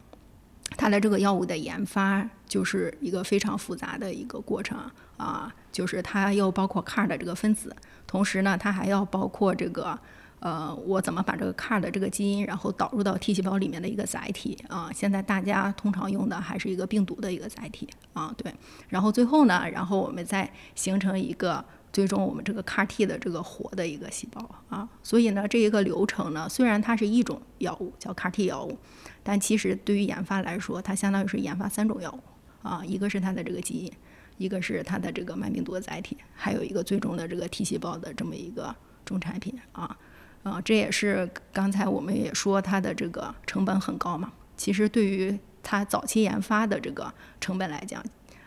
[0.76, 4.76] 它的这个药物的研发就是一个非常复杂的一个过程
[5.18, 7.76] 啊，就是它又包括 CAR 的这个分子，
[8.08, 9.98] 同时呢，它还要包括这个
[10.40, 14.90] 呃，我怎么把这个 CAR 的这个基因然后导入到 T 细胞里面的一个载体啊。
[14.94, 18.54] 现在大家通常用的还是一个病毒的一个载体啊，对。
[18.90, 24.90] 然后最后呢，然后我们再形成一个最终我们这个 CAR-T 的这个活的一个细胞啊。
[25.02, 28.78] 所以呢，这一个流程呢，虽然它是一种药物叫 CAR-T 药物。
[29.26, 33.90] 但其实对于研发来说，它相当于是研发三种药物啊，一个是它的这个基因，
[34.38, 38.76] 一个是它的这个慢病毒的载体，还有一个最终的这个 T 细胞的这么一个
[39.06, 39.98] 终产品啊
[40.44, 44.32] 啊，这也是刚才我们也说它的这个成本很高嘛。
[44.58, 48.04] 其实对于它早期研发的这个成本来讲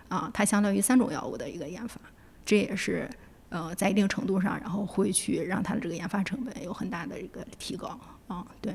[0.08, 2.00] 啊，它相当于三种药物的一个研发，
[2.44, 3.08] 这也是
[3.48, 8.74] 呃在一定程度上，然后会去让它的这个研发成本有很大的一个提高啊，对。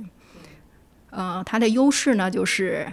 [1.10, 2.88] 呃，它的优势呢，就是，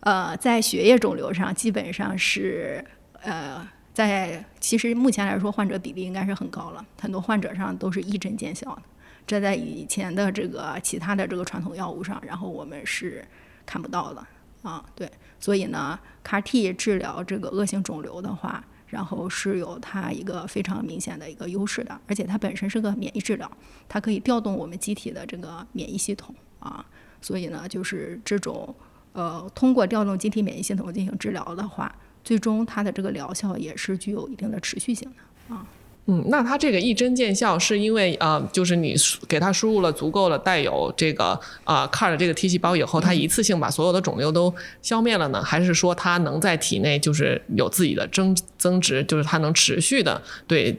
[0.00, 2.84] 呃，在血液肿瘤上基本上是，
[3.24, 8.82] 呃，在其实目前来说，患者比例应该是很高了，很多患者上都是一针见效的，
[9.26, 13.26] 这在以前的这个其他的这个传统药物上，然后我们是
[13.64, 14.26] 看不到的
[14.62, 15.10] 啊，对，
[15.40, 23.50] 所以呢，CAR-T 治疗这个恶性肿瘤的话，然后是有它一个非常明显的一个优势的，而且它本身是个免疫治疗，
[23.88, 26.84] 它可以调动我们机体的这个免疫系统啊。
[27.20, 28.74] 所以呢，就是这种，
[29.12, 31.94] 呃，通过调动机体免疫系统进行治疗的话，
[32.24, 35.64] 最终它的这个疗效也是具有一定的持续性的啊。
[36.06, 38.94] 嗯，那它这个一针见效，是因为呃，就是你
[39.28, 45.42] 给它输入了足够的带有这个啊 CAR 的这个 T 细胞以后，它一次性把所有的肿瘤都消灭了呢？
[45.42, 50.78] 还是说它能在体内就是有自己的增增值，就是它能持续的对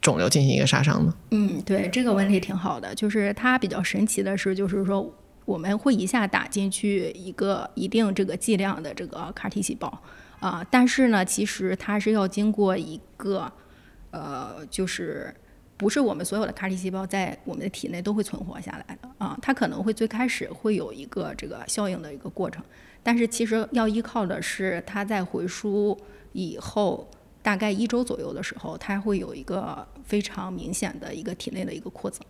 [0.00, 1.14] 肿瘤进行一个杀伤呢？
[1.30, 2.94] 嗯，对，这个问题挺好的。
[2.94, 5.12] 就是它比较神奇的是，就是说。
[5.46, 9.92] 我们会一下打进去一个一定这个剂量的这个 CAR-T 细胞
[10.40, 13.50] 啊，但是呢，其实它是要经过一个
[14.10, 15.32] 呃，就是
[15.76, 22.64] 不是我们所有的 CAR-T 细胞在我们的体内都会存活下来的啊，它可能会最开始会有一个这个效应的一个过程，
[23.02, 25.96] 但是其实要依靠的是它在回输
[26.32, 27.08] 以后
[27.42, 32.20] 大概一周左右的时候，它会有一个非常明显的一个体内的一个扩增。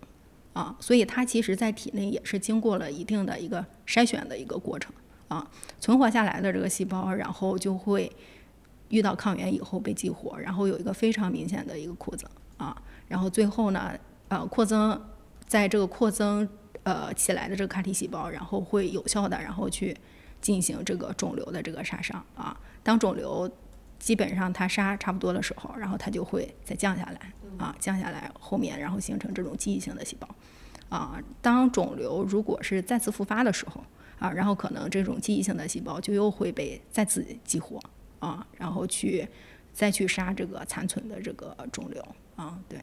[0.52, 4.92] 啊，所以它其实，在体内也是经过了一定的一个筛选的一个过程
[5.30, 5.50] 啊，
[5.80, 8.12] 存活下来的这个细胞，然后就会
[8.90, 12.28] 遇到抗原以后被激活，然后有一个非常明显的一个扩增
[12.58, 12.76] 啊，
[13.08, 13.92] 然后最后呢，
[14.28, 15.00] 呃，扩增
[15.46, 16.46] 在这个扩增
[16.82, 19.96] 呃起来的这个抗体细胞，然后会有效的，然后去
[20.40, 23.50] 进行这个肿瘤的这个杀伤啊，当肿瘤
[23.98, 27.32] 基本上它杀差不多的时候，然后它就会再降下来。
[27.58, 30.26] 啊，降下来后面，然后形成这种记忆性的细胞。
[30.88, 33.84] 啊，当肿瘤如果是再次复发的时候，
[34.20, 37.80] 啊，然后可能这种记忆性的细胞就又会被再次激活，
[38.20, 39.26] 啊，然后去
[39.72, 42.06] 再去杀这个残存的这个肿瘤。
[42.36, 42.78] 啊，对，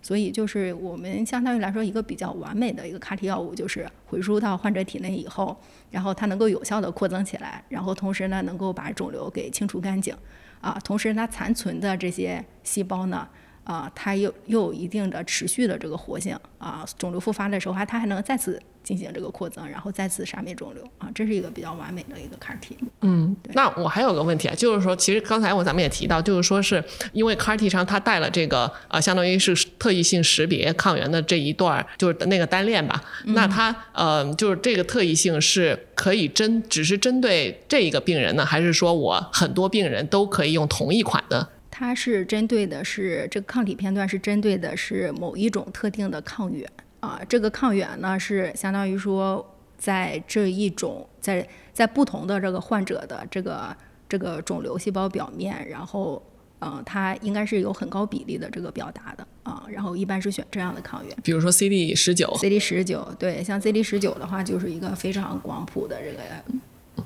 [0.00, 5.56] 所以就是我们相当于来说一个比较完美的一个 CAR-T 药物，就是回输到患者体内以后，
[5.90, 10.14] 然后它能够有效的扩增起来，然后同时呢能够把肿瘤给清除干净。
[10.60, 13.26] 啊，同时它残存的这些细胞呢。
[13.64, 22.76] 啊，它又又有一定的持续的这个活性啊，肿瘤复发的时候还它还能再次进行这个扩增，然后再次杀灭肿瘤啊，这是一个比较完美的一个 CAR-T。
[23.02, 26.82] 嗯，那我还有个问题啊，就是说，其实刚才我咱们也提到，就是说是
[27.12, 33.00] 因为 CAR-T 上它带了这个啊，相当于是特异性识别抗原的这一段，就是那个单链吧。
[33.26, 41.48] 那它呃，就是这个特异性是可以针只是针对这一个病人呢，还是说我很多病人都可以用同一款的？
[41.74, 46.70] 它是针对的是这个抗体片段，是针对的是某一种特定的抗原
[47.00, 47.18] 啊。
[47.26, 49.42] 这个抗原呢，是相当于说，
[49.78, 53.74] 在这一种在在不同的这个患者的这个
[54.06, 56.22] 这个肿瘤细胞表面，然后
[56.60, 59.64] 嗯，它应该是有很高比例的这个表达的啊。
[59.70, 66.20] 然后一般是选这样的抗原，比如说 CD 十九，CD 十九，对，像 CD 十九的话，就是一个非常广谱的这个。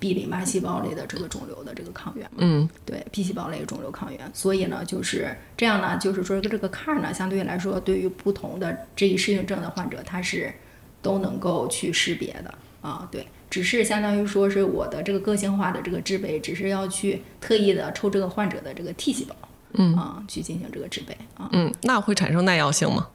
[0.01, 10.53] B 淋巴细胞类的这个肿瘤的这个抗原，嗯，对，B 细胞类肿瘤抗原，所以呢，就是这样呢，就是说这个 CAR 呢，相对来说，对于不同的这一适应症的患者，它是
[11.01, 19.37] 都能够去识别的啊，对，只是相当于说是我的这个个性化的这个制备，只是要去特意的抽这个患者的这个 T 细胞，
[19.75, 21.49] 嗯啊，去进行这个制备啊。
[21.53, 23.09] 嗯，那会产生耐药性吗？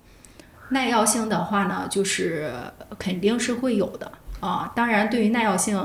[0.70, 2.50] 耐药性的话呢，就是
[2.98, 4.10] 肯定是会有的
[4.40, 4.72] 啊。
[4.74, 5.78] 当然，对于耐药性，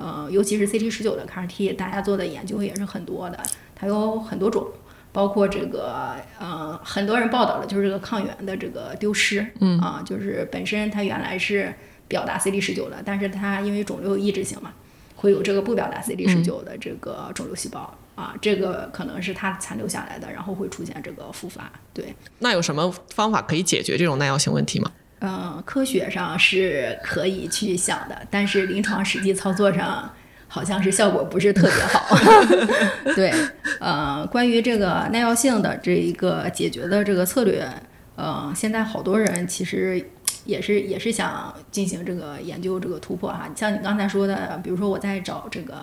[0.00, 3.38] 呃，尤其是 CT 十九的 CAR-T，大家做的研究也是很多的，
[3.74, 4.66] 它有很多种，
[5.12, 11.74] 包括这个呃，很多人报道的就是这个抗原的这个丢失，嗯啊，就是本身它原来是
[12.08, 14.72] 表达 CD 十九的，但是它因为肿瘤抑制性嘛，
[15.16, 17.94] 会有这个不表达 CD 十九的这个肿瘤细胞。
[18.16, 21.72] 啊，这个可能是它残留下来的，然后会出现这个复发。
[21.94, 24.92] 对，那有什么方法可以解决这种耐药性问题吗？
[25.20, 30.10] 嗯，科学上是可以去想的，但是临床实际操作上
[30.48, 32.16] 好像是效果不是特别好。
[33.14, 33.32] 对，
[33.78, 37.68] 呃，关于这个耐药性的这一个解决的这个策略，
[38.16, 40.04] 呃，现在好多人其实
[40.44, 43.48] 也是也是想进行这个研究这个突破哈。
[43.54, 45.74] 像你刚才说的，比如说我在找这个。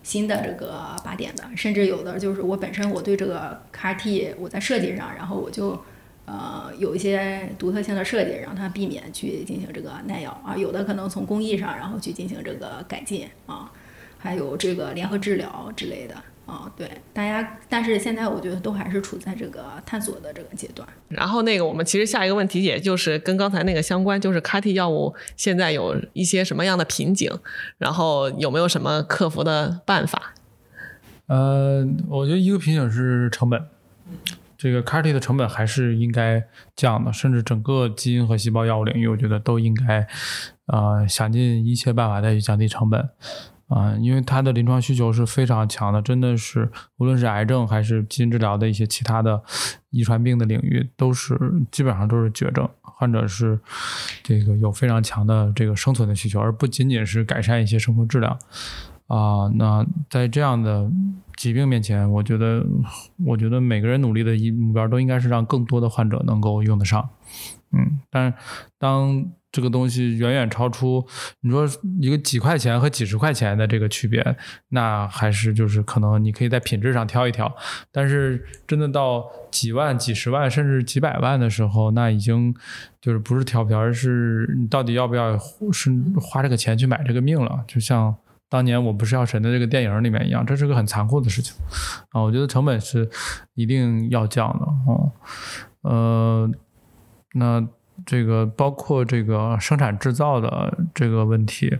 [0.00, 5.78] 新的这个靶点的，甚至有的就是我本身我对这个 CAR-T 我在设计上，然后我就
[6.28, 10.54] 呃有一些独特性的设计，让它避免去进行这个耐药啊。
[10.54, 13.72] 有的可能从工艺上，然后去进行这个改进啊，
[14.18, 16.14] 还有这个联合治疗之类的。
[16.48, 20.88] 啊，对，大家，但是现在我觉得都还是处在这个探索的这个阶段。
[21.08, 27.30] 然后那个，我们其实下一个问题，也就是跟刚才那个相关，就是 CAR-T 药物现在有一些什么样的瓶颈，
[27.76, 30.32] 然后有没有什么克服的办法？
[31.26, 33.62] 呃，我觉得一个瓶颈是成本，
[34.58, 36.44] 这个 CAR-T 的成本还是应该
[36.74, 40.06] 降的，甚至整个基因和细胞药物领域，我觉得都应该
[40.66, 43.08] 呃想尽一切办法再去降低成本。
[43.68, 49.42] 啊，因为它的临床需求是非常强的，真的是无论是癌症还是基因治疗的一些其他的
[49.90, 51.38] 遗传病的领域，都是
[51.70, 53.60] 基本上都是绝症，患者是
[54.22, 58.38] 这个有非常强的这个生存的需求，而不仅仅是改善一些生活质量。
[59.08, 60.88] 啊，那在这样的
[61.36, 62.64] 疾病面前，我觉得，
[63.26, 67.08] 我觉得每个人努力的一目标都应该是让更多的患者能够用得上。
[67.72, 68.32] 嗯，但
[68.78, 71.06] 当这个东西远远超出
[71.40, 71.66] 你说
[72.00, 74.36] 一个几块钱和几十块钱的这个区别，
[74.68, 77.50] 那还是就是可能你可以在品质上挑一挑。
[77.90, 82.54] 但是真的到几万、几十万甚至几百万的时候，那已经
[83.00, 85.38] 就是不是挑不挑，而是你到底要不要
[85.72, 85.90] 是
[86.20, 87.64] 花这个钱去买这个命了。
[87.66, 88.14] 就像
[88.48, 91.54] 当年我不是药神的这个电影里面一样，这是个很残酷的事情
[92.10, 92.22] 啊。
[92.22, 93.08] 我觉得成本是
[93.54, 95.12] 一定要降的哦，
[95.82, 96.50] 呃，
[97.34, 97.68] 那。
[98.06, 101.78] 这个包括这个生产制造的这个问题，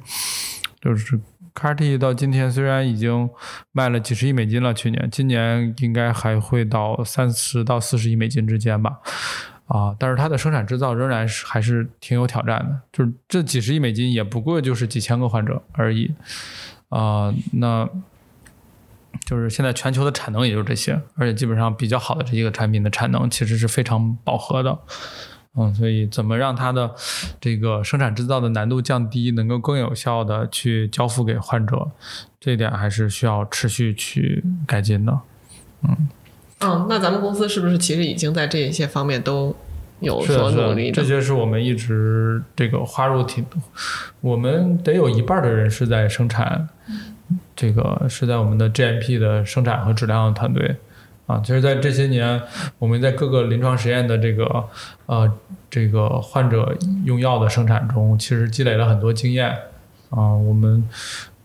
[0.81, 1.19] 就是
[1.55, 3.31] CAR-T 到今天虽然已经
[3.71, 8.99] 卖了几十亿美金了，去年今年应该还会到三十到四十亿美金之间吧，
[9.69, 16.13] 啊，但是它的生产制造仍然是还是挺有挑战的，就是这几十亿美金也不过就是几千个患者而已，
[16.89, 17.89] 啊，那
[19.25, 24.79] 就是现在全球的产能也就这些，而且基本上比较好的这些个产品的产能其实是非常饱和的。
[25.55, 26.95] 嗯，所以怎么让它的
[27.41, 31.91] 这个生产制造的难度降低，能够更有效的去交付给患者，
[32.39, 35.21] 这一点还是需要持续去改进的。
[35.83, 36.09] 嗯，
[36.61, 39.55] 嗯，那咱们公司是不是其实已经在这些方面都
[40.01, 40.91] 有所努力？
[40.91, 43.45] 这些是我们一直这个花入挺，
[44.21, 46.69] 我们得有一半的人是在生产，
[47.55, 50.77] 这个是在我们的 GMP 的生产和质量团队。
[51.27, 52.41] 啊，其实，在这些年，
[52.79, 54.65] 我们在各个临床实验的这个
[55.05, 55.31] 呃
[55.69, 59.51] 这个患者用药的生产中，其实积累了很多经验。
[60.09, 60.83] 啊，我们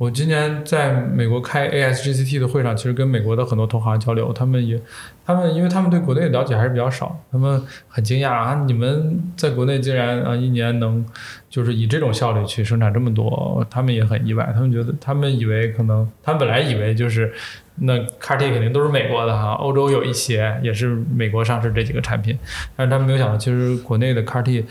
[0.04, 4.78] 我今年在美国开 ASGCT 的会上，其实跟美国的很多同行交流，他们也，
[5.26, 11.06] 他们因为他们对国内的了解还是比较少，他们很惊讶啊，你们在国内竟然啊一年能
[11.50, 17.34] 就是以这种效率去生产这么多，他们也很意外，他们觉得他们以为可能，他们本来以为就是。
[17.76, 22.38] 那 CAR-T 肯定都是美国的哈，欧洲有一些也是美国上市这几个产品，
[22.76, 24.64] 但是他们没有想到，其实国内的 CAR-T，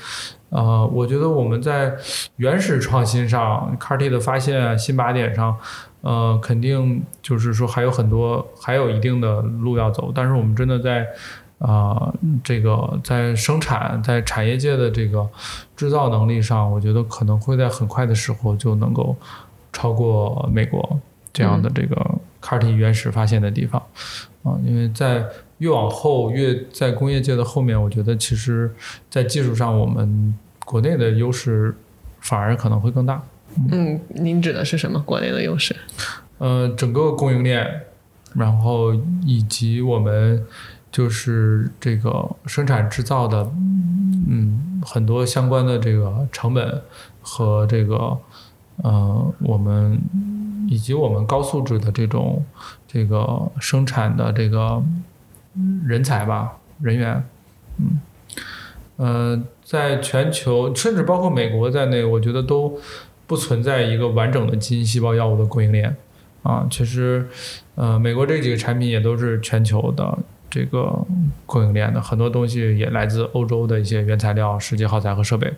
[0.53, 1.94] 呃，我觉得我们在
[2.36, 5.57] 原始创新上，CAR-T 的发现新靶点上，
[6.03, 10.12] 呃，肯定就是说还有很多，还有一定的路要走。
[10.14, 11.07] 但是我们真的在
[11.59, 12.12] 啊，
[12.44, 15.26] 这个在生产在产业界的这个
[15.74, 19.16] 制造能力上，我觉得可能会在很快的时候就能够
[19.72, 21.00] 超过美国
[21.32, 21.96] 这样的这个。
[22.44, 23.80] CAR-T 原始发现的地方，
[24.42, 25.24] 啊，因为在
[25.63, 28.69] 越往后越在工业界的后面，我觉得其实，
[29.09, 30.35] 在技术上我们
[30.65, 31.73] 国内的优势
[32.19, 33.23] 反而可能会更大。
[33.71, 35.01] 嗯，您指的是什么？
[35.07, 35.77] 国内的优势？
[36.39, 37.83] 呃，整个供应链，
[38.35, 38.93] 然后
[39.25, 40.45] 以及我们
[40.91, 43.49] 就是这个生产制造的，
[44.29, 46.83] 嗯，很多相关的这个成本
[47.21, 48.19] 和这个，
[48.83, 50.01] 呃，我们。
[50.69, 52.43] 以及我们高素质的这种
[52.89, 54.83] 这个生产的这个
[55.86, 57.24] 人才吧，人员，
[57.78, 58.00] 嗯，
[58.96, 62.80] 呃，在全球，甚至包括美国在内，我觉得都
[63.26, 65.94] 不存在一个完整的基因细胞药物的供应链
[66.42, 66.66] 啊。
[66.70, 67.26] 其实，
[67.74, 70.18] 呃，美国这几个产品也都是全球的
[70.50, 71.05] 这个
[71.46, 75.53] 供应链的，很多东西也来自欧洲的一些原材料、实际耗材和设备。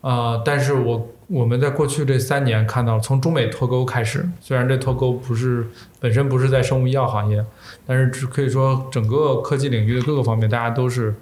[0.00, 5.66] 呃，但是我我们在过去这三年看到，从中美脱钩开始，虽然这脱钩不是
[6.00, 7.44] 本身不是在生物医药行业，
[7.86, 11.14] 但是只可以说整个科技领域的各个方面，大家都是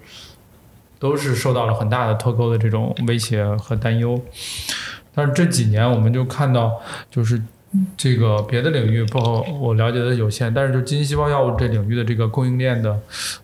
[0.99, 4.21] 都是受到了很大的脱钩的这种威胁和担忧。
[5.13, 7.41] 但是这几年我们就看到，就是
[7.95, 12.99] 这个别的领域，包括我了解的有限，但是就基因细胞药物这领域的这个供应链的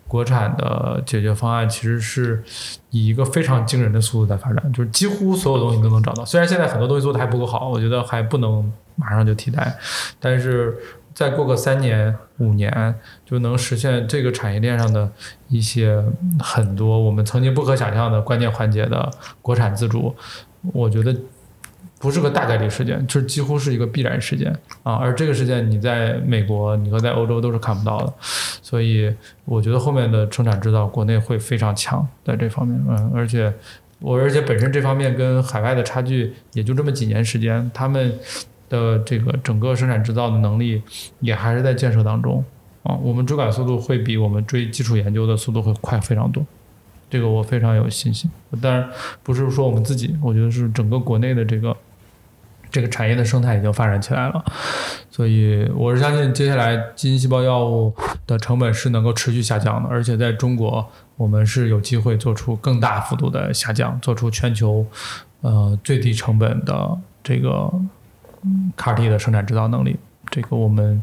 [0.06, 2.42] 国产的解决方案，其实是
[2.90, 6.24] 以一个非常惊人的速度在发展，就是几乎所有东西都能找到。
[6.24, 9.76] 虽然现在很多东西做的还不够好，我觉得还不能马上就替代，
[10.20, 10.76] 但是
[11.12, 15.10] 再过个三年五年，就能实现这个产业链上的
[15.48, 16.02] 一些
[16.40, 19.10] 很多我们曾经不可想象的关键环节的
[19.42, 20.14] 国产自主，
[20.72, 21.14] 我觉得。
[22.04, 24.96] 不是个大概率事件，这几乎是一个必然事件啊！
[24.96, 28.12] 而这个事件你在美国，你和在欧洲都是看不到的，
[28.60, 29.10] 所以
[29.46, 33.50] 我觉得后面的生产制造国内会非常强在这方面，嗯，而且
[34.00, 38.12] 我而且本身这方面跟海外的差距也就这么几年时间，他们
[38.68, 40.82] 的这个整个生产制造的能力
[41.20, 42.44] 也还是在建设当中
[42.82, 46.44] 啊，我们追赶速度会比我们追基础研究的速度会快非常多。
[47.08, 48.30] 这个我非常有信心，
[48.60, 48.86] 当然
[49.22, 51.74] 不是说我们自己，我觉得是整个国内的这个。
[52.74, 54.44] 这个产业的生态已经发展起来了，
[55.08, 57.94] 所以我是相信接下来基因细胞药物
[58.26, 60.84] 的成本是能够持续下降的，而且在中国，
[61.16, 64.84] 我们是有机会做出更大幅度的下降，做出全球
[65.42, 67.72] 呃最低成本的这个
[68.76, 69.96] CAR-T 的生产制造能力。
[70.28, 71.00] 这个我们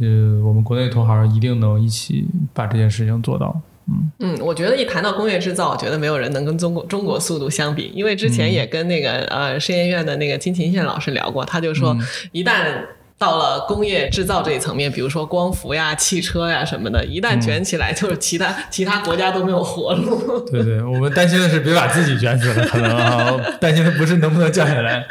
[0.00, 3.60] 呃我们国内同行一定能一起把这件事情做到。
[3.86, 11.94] 嗯嗯，我觉得一谈到工业制造，我觉得没有人能跟中国中国速度相比，因为之前也跟那个呃实验院的那个金琴宪老师聊过，他就说
[12.32, 12.64] 一旦
[13.18, 20.40] 到了工业制造这一层面，比如说光伏呀、汽车呀什么的，一旦卷起来，就是其他其他国家都没有活路。
[20.50, 25.04] 对对，我们担心的是别把自己卷死了，可能啊，担心的不是能不能降下来，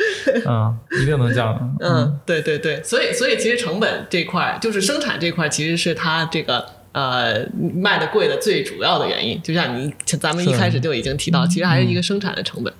[0.45, 1.87] 啊，一定能降的。
[1.87, 6.65] 嗯，对对对，所以所以其实成本这块，就是生产这块，其实是它这个。
[6.93, 12.73] 呃，卖的贵的最主要的原因，就像你咱们一开始就已经提到，其实还是一个生产的成本。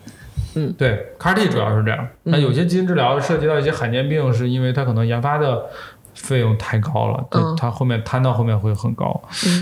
[0.56, 2.08] 嗯，对，CAR-T 主要是这样。
[2.24, 5.66] 那有些基因治疗涉及到一些罕见病，是因为它可能研发的
[6.14, 9.22] 费用太高了，它它后面摊到后面会很高，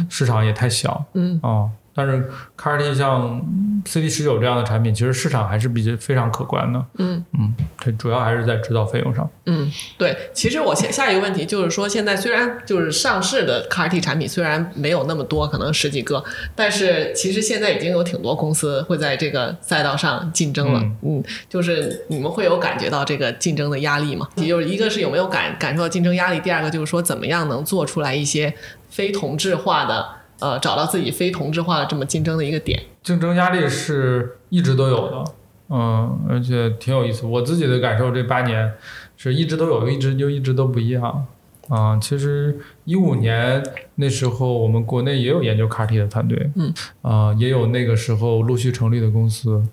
[0.10, 1.06] 市场也太小。
[1.14, 1.70] 嗯啊。
[1.94, 3.42] 但是 CAR-T 像
[3.86, 6.86] CD 十九这样的产品，其实市场还是比较非常可观的。
[7.00, 9.30] 嗯嗯，它主要还是在制造费用上。
[9.46, 10.16] 嗯，对。
[10.34, 16.24] 其实我下下一个问题就是说，现在虽然就是上市的 CAR-T 产品虽然没有那么多，可能十几个，
[16.56, 20.82] 但是其实现在已经有挺多公司会在这个赛道上竞争了。
[21.02, 24.30] 嗯，就是你们会有感觉到这个竞争的压力吗？
[24.36, 28.54] 也就是一个是有没有感感受到竞争压力，第二个就是说怎么样能做出来一些
[28.90, 30.21] 非同质化的。
[30.42, 35.24] 呃，找到自己非同质化的这么竞争的一个点，竞争压力是一直都有的，
[35.70, 37.26] 嗯，而且挺有意思。
[37.28, 38.74] 我自己的感受，这八年
[39.16, 41.26] 是一直都有，一直就一直都不一样。
[41.70, 43.64] 啊，其实一五年
[43.96, 49.64] 那时候，我们国内也有研究 CAR-T 的团队，嗯，啊，也有那个时候陆续成立的公司。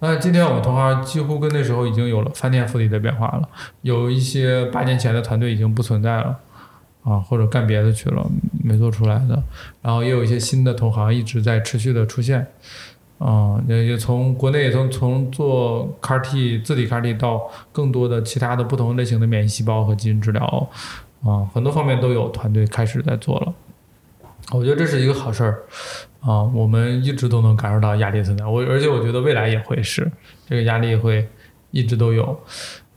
[0.00, 3.48] 那今天我们同行几乎跟那时候已经有了翻天覆地的变化了，
[3.82, 6.36] 有一些八年前的团队已经不存在了。
[7.04, 8.26] 啊，或者干别的去了，
[8.62, 9.42] 没做出来的，
[9.82, 12.46] 然后也有一些新的同行一直在持续的出现，
[13.18, 17.42] 啊，也也从国内也从从做 CAR-T 自体 CAR-T 到
[17.72, 20.70] 更多的其他的不同类型的免疫细胞和基因治疗，
[21.22, 23.52] 啊，很多方面都有团队开始在做了，
[24.52, 25.62] 我觉得这是一个好事儿，
[26.20, 30.10] 啊，我们一直都能感受到压力存在，我而且我觉得未来也会是
[30.48, 31.28] 这个压力会
[31.70, 32.40] 一直都有，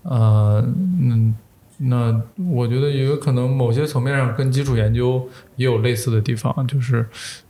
[0.03, 0.65] 呃，
[1.01, 1.35] 嗯。
[1.79, 2.19] 那
[2.53, 7.07] 我觉得也有可能，某些层面上跟基础研究也有类似的地方，就是，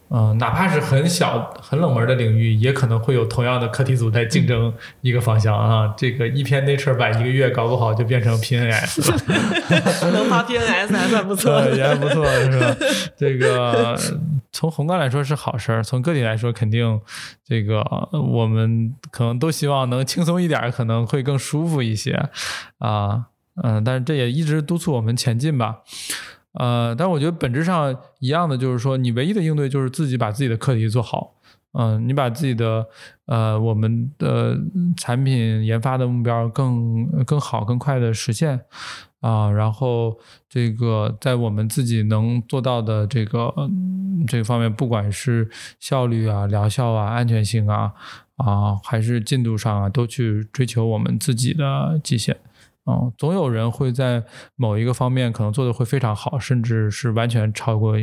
[0.10, 5.94] 嗯，哪怕是很小、很冷门的领域，也可能会有同样的课题组在竞争一个方向啊。
[5.98, 12.76] 这个一篇 Nature 版一个月搞不好就变成 PNS 了， 能发 PNS 还算不错，也还不错， 是吧？
[13.18, 13.98] 这个
[14.52, 17.00] 从宏观来说是好事儿，从个体来说肯定，
[17.46, 22.30] 这个我们可能都希望能轻松一点，可能会更舒服一些
[22.80, 23.28] 啊。
[23.64, 25.80] 嗯，但是这也一直督促我们前进吧，
[26.53, 31.34] 呃，但我觉得本质上一样的，就是说你唯一的应对就是自己把自己的课题做好，
[31.74, 32.86] 嗯，你把自己的
[33.26, 34.58] 呃我们的
[34.95, 38.62] 产品研发的目标更更好、更快的实现。
[39.20, 40.16] 啊，然后
[40.47, 45.49] 这个在我们自己能做到的这个嗯这方面，不管是
[45.80, 47.91] 效率啊、疗效啊、安全性啊
[48.36, 52.38] 啊，还是进度上啊，都去追求我们自己的极限。
[52.88, 54.24] 嗯，总有人会在
[54.56, 57.98] 某一个方面可能做的会非常好，甚至是完全超过。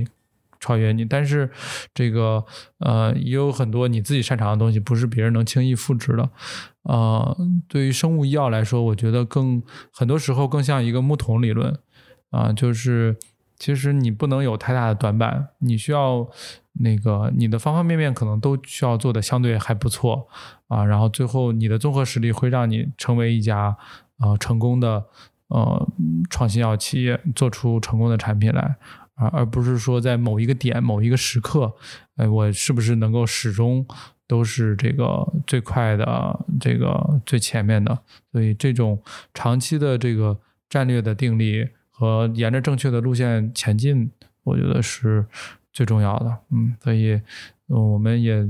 [0.60, 1.50] 超越你，但是
[1.92, 2.42] 这个
[2.78, 6.30] 呃，也有很多你自己擅长的东西，不是别人能轻易复制的。
[6.84, 7.36] 呃，
[7.68, 9.62] 对于生物医药来说，我觉得更
[9.92, 11.78] 很多时候更像一个木桶理论
[12.30, 13.14] 啊，就是
[13.58, 16.26] 其实你不能有太大的短板，你需要
[16.80, 20.26] 那个你的方方面面可能都需要做的相对还不错
[20.68, 23.76] 啊，然后最后你的综合实力会让你成为一家
[24.18, 25.04] 呃成功的
[25.48, 25.88] 呃
[26.30, 28.76] 创新药企业，做出成功的产品来。
[29.16, 31.72] 而而不是说在某一个点、某一个时刻，
[32.16, 33.86] 哎，我是不是能够始终
[34.26, 37.96] 都是这个最快的、这个最前面的？
[38.32, 39.00] 所以，这种
[39.32, 40.36] 长期的这个
[40.68, 44.10] 战略的定力和沿着正确的路线前进，
[44.42, 45.24] 我觉得是
[45.72, 46.38] 最重要的。
[46.50, 47.20] 嗯，所以
[47.68, 48.44] 我们也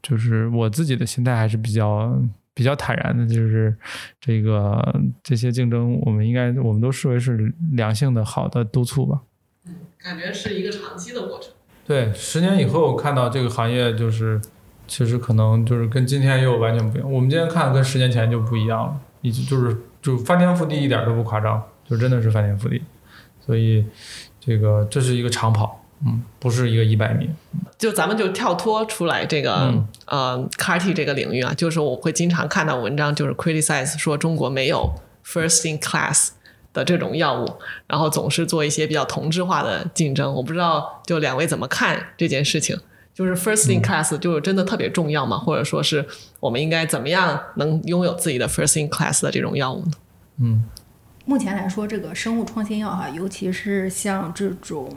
[0.00, 2.18] 就是我自己的心态还是比较
[2.54, 3.74] 比较坦然的，就是
[4.20, 9.22] 这个这些竞争，我们应该我们都视为是良性的、好的督促吧。
[9.66, 11.52] 嗯感觉是一个长期的过程。
[11.86, 14.40] 对，十年以后看到这个行业，就是
[14.88, 17.10] 其实可能就是跟今天又完全不一样。
[17.10, 22.82] 我们今天看跟十年前就不一样了，已经就是就翻天覆地，一点都不夸张，就真的是翻天覆地。
[23.40, 23.84] 所以
[24.40, 27.30] 这个这是一个长跑，嗯，不是一个一百米。
[27.78, 29.72] 就咱们就跳脱出来这个
[30.06, 34.94] 呃 CAR-T 这个领域啊，就是我会经常看到文章，就是 criticize 说中国没有
[35.24, 36.30] first in class。
[36.74, 37.46] 的这种药物，
[37.86, 42.74] 然后总是做一些比较同质化的竞争，我不知道就两位怎么看这件事情？
[43.12, 45.36] 就是 first in class 就是真的特别重要吗？
[45.36, 46.02] 或者说是
[46.40, 49.92] 我们应该怎么样能拥有自己的 first in class 的这种药物呢？
[50.40, 50.64] 嗯，
[51.26, 54.90] 目前来说，这个生物创新药哈，尤其是像这种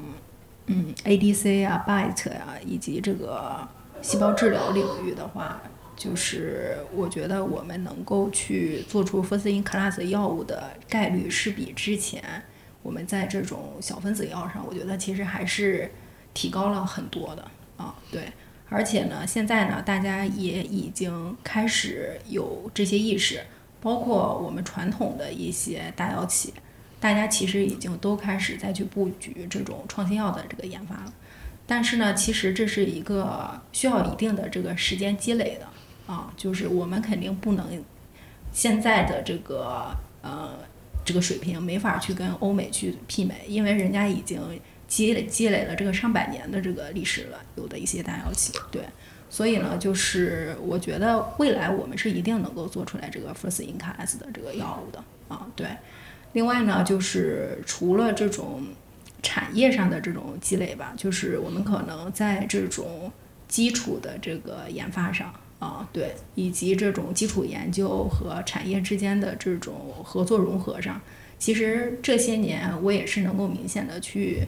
[0.67, 3.67] 嗯 ADC 啊、BiTE 啊，以及这个
[4.01, 5.61] 细胞治疗领域的话。
[5.97, 12.21] 就是我觉得我们能够去做出 first in class 药物的概率是比之前
[12.83, 15.89] 我们在这种小分子药上，我觉得其实还是
[16.33, 17.47] 提高了很多的
[17.77, 17.95] 啊。
[18.11, 18.23] 对，
[18.67, 23.39] 而且呢，现在呢，大家也已经开始有这些意识，
[23.79, 26.53] 包括我们传统的一些大药企，
[27.05, 31.13] 大家其实已经都开始再去布局这种创新药的这个研发了。
[31.67, 35.67] 但是呢，其实这是一个需要一定的这个时间积累的。
[36.11, 37.67] 啊，就是我们肯定不能
[38.51, 40.57] 现在的这个呃
[41.03, 44.41] 这个水平没法去跟欧美去媲美，因为人家已经
[44.87, 48.81] 积累积累了这个上百年的这个历史了，有的一些大药企，对，
[49.29, 55.67] 所以呢，就是我觉得未来我们是一定能够做出来这个 first in class 的这个药物的啊，对。
[56.35, 58.61] 另外呢，就是除了这种
[59.23, 63.09] 产业上的这种积累吧，就是我们可能在这种
[63.47, 65.33] 基础的这个研发上。
[65.57, 69.73] 啊，对，以及这种基础研究和产业之间的这种
[70.03, 71.01] 合作融合上，
[71.39, 74.45] 其实这些年我也是能够明显的去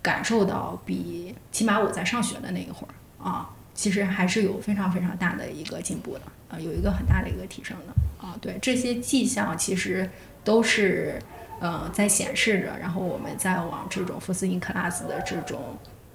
[0.00, 7.92] 感受到，比起码我在上学的那一会儿啊，其实还是有非常非常大的一个进步的啊，有一个很大的一个提升的
[8.26, 10.08] 啊，对，这些迹象其实
[10.42, 11.18] 都是
[11.60, 15.60] 呃在显示着，然后我们再往这种 first in class 的这种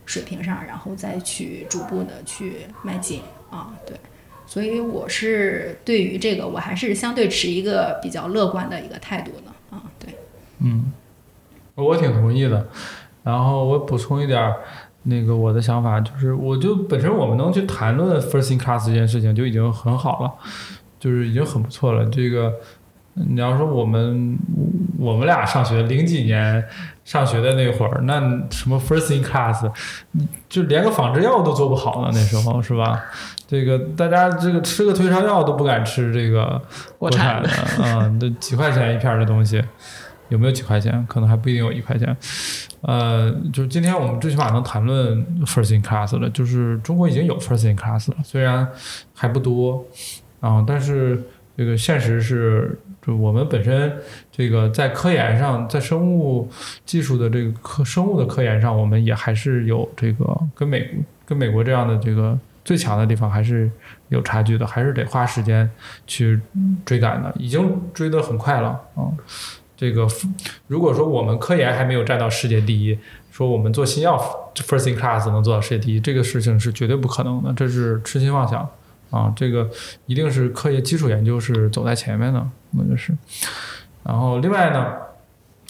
[0.05, 3.97] 水平上，然后再去逐步的去迈进啊，对。
[4.47, 10.15] 所以我是对于这个，我还是相对持一个比较乐观的一个态度的啊，对，
[10.59, 10.93] 嗯，
[11.73, 12.67] 我挺同意的。
[13.23, 14.57] 然后我补充一点儿，
[15.01, 20.31] 那个我的想法就是，我就本身我们能去谈论 first in class 这件事情就已经很好了，
[20.99, 22.05] 就是已经很不错了。
[22.05, 22.53] 这个
[23.15, 24.37] 你要说我们
[24.99, 26.63] 我们俩上学零几年
[27.03, 28.19] 上学的那会儿，那
[28.51, 29.71] 什么 first in class，
[30.49, 33.03] 就连个仿制药都做不好呢，那时候是吧？
[33.47, 36.61] 这个大家这个吃个退烧药都不敢吃这个
[36.97, 37.49] 国产的
[37.81, 39.63] 嗯，这几块钱一片的东西，
[40.29, 41.05] 有没有几块钱？
[41.07, 42.15] 可能还不一定有一块钱。
[42.81, 48.67] 呃，就是今天我们最起码能谈论 first in class 了，就是中国已经有 first in class 了，虽然
[49.13, 49.85] 还不多
[50.39, 51.23] 啊，但是
[51.55, 53.93] 这个现实是，就我们本身
[54.31, 56.49] 这个在科研上，在生物
[56.85, 60.25] 技术的这个科生物的科研上，我们也还是有这个
[60.55, 60.89] 跟美
[61.25, 62.39] 跟美国这样的这个。
[62.65, 63.69] 最强的地方还是
[64.09, 65.69] 有差距的，还是得花时间
[66.07, 66.41] 去
[66.83, 67.31] 追赶的。
[67.37, 69.05] 已经追得很快了啊，
[69.77, 70.07] 这个
[70.65, 72.97] 如果说我们科研还没有占到世界第一，
[73.29, 74.17] 说我们做新药
[74.55, 78.67] first in class 能做到世界第一，这个事情是绝对不可能的，这是痴心妄想
[79.15, 79.31] 啊！
[79.33, 79.69] 这个
[80.07, 83.15] 一定是科研基础研究是走在前面的，那就是。
[84.03, 84.93] 然后另外呢，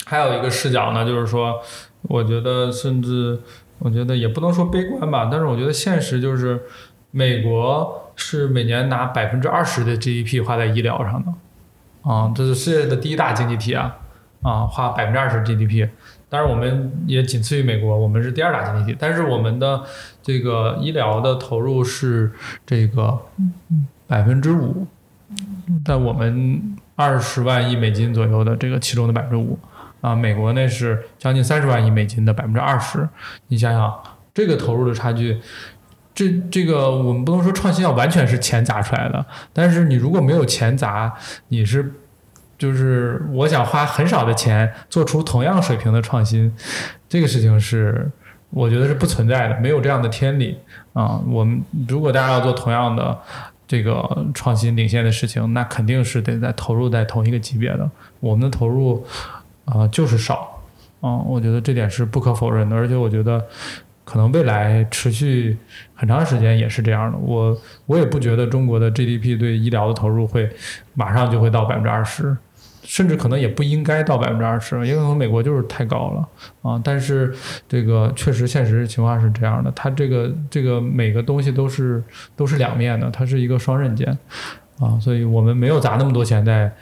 [0.04, 1.60] 还有一个视角呢，就是说，
[2.02, 3.38] 我觉得甚至
[3.78, 6.60] 我觉得也不能说悲观吧，但是我觉得现实就是，
[7.12, 11.32] 美国是每年拿百分之二十的 GDP 花在医疗上的。
[12.10, 13.96] 啊，这是世界的第一大经济体啊，
[14.42, 15.88] 啊，花百分之二十 GDP，
[16.28, 19.82] 当然我们也仅次于美国，我们是第二大经济体，但是我们的
[20.22, 22.32] 这个医疗的投入是
[22.66, 23.18] 这个
[24.06, 24.86] 百分之五，
[25.84, 29.58] 在我们二十万亿美金左右的这个其中的百分之五，
[30.00, 33.08] 啊，美国那是将近三十万亿美金的百分之二十，
[33.48, 34.02] 你想想
[34.34, 35.40] 这个投入的差距。
[36.12, 41.12] 这这个我们不能说创新药完全是钱砸出来的，但是你如果没有钱砸，
[41.48, 41.92] 你是
[42.58, 46.52] 就是我想花很少的钱做出同样水平的创新，
[47.08, 48.10] 这个事情是
[48.50, 50.58] 我觉得是不存在的，没有这样的天理
[50.92, 51.20] 啊。
[51.28, 53.18] 我们如果大家要做同样的
[53.68, 57.90] 这个创新领先的事情，那肯定是得在投入在同一个级别的。
[58.20, 59.06] 我们的投入
[59.64, 60.60] 啊就是少
[61.00, 63.44] 啊，我觉得这点是不可否认的，而且我觉得。
[64.06, 65.58] 可能未来持续
[65.92, 67.18] 很长时间也是这样的。
[67.18, 70.48] 我我也不觉得中国的 GDP 对医疗的投入会
[70.94, 72.36] 马上就会到百分之二十，
[72.86, 76.28] 甚至可能也不应该到百分之二十，也可能美国就是太高了
[76.62, 76.80] 啊。
[76.82, 77.34] 但是
[77.68, 82.02] 这个确实现实情况是这样的，它这个这个每个东西都是
[82.34, 84.16] 都是两面的，它是一个双刃剑
[84.78, 84.98] 啊。
[85.00, 86.72] 所以我们没有砸那么多钱在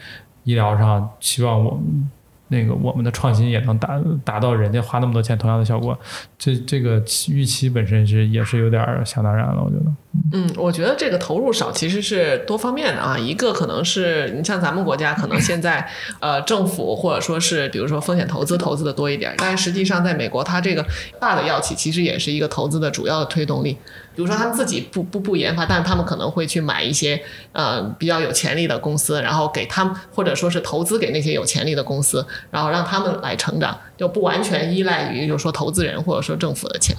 [0.45, 2.11] 医疗上，希望我们。
[2.55, 5.99] 那个我们的创新也能达达到人家花那么多钱同样的效果，
[6.39, 9.93] 这这个预期本身是也是有点想当然了，我觉得。
[10.33, 15.85] 嗯，我觉得这个投入少其实是多方面的啊，一个可能是你像咱们国家可能现在
[16.21, 20.87] 呃政府或者说是比如说风险投资投资的多一点，但实际上在美国它这个
[21.21, 23.77] 大的药企其实也是一个投资的主要的推动力。
[24.15, 27.21] 比如说他们自己不不不研发，但是他们可能会去买一些
[27.53, 36.97] 呃比较有潜力的公司，然后给他们或者说是投资给那些有潜力的公司，然后让他们来成长，就不完全依赖于就是说投资人或者说政府的钱。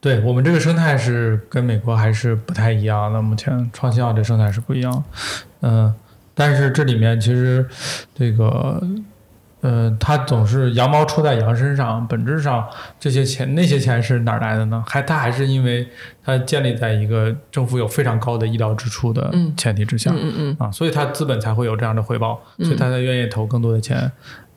[0.00, 5.04] 对我们这个生态是跟美国还是不太一样的，目前创新药这生态是不一样，
[5.62, 5.94] 嗯，
[6.34, 7.66] 但是这里面其实
[8.14, 8.82] 这个。
[9.62, 12.66] 呃，他总是羊毛出在羊身上，本质上
[12.98, 14.82] 这些钱那些钱是哪来的呢？
[14.86, 15.86] 还他还是因为
[16.24, 24.10] 他建立在一个政府有非常高的医疗支出的前提之下，嗯嗯啊，所以他资本才会有这样的回报，所以他才愿意投更多的钱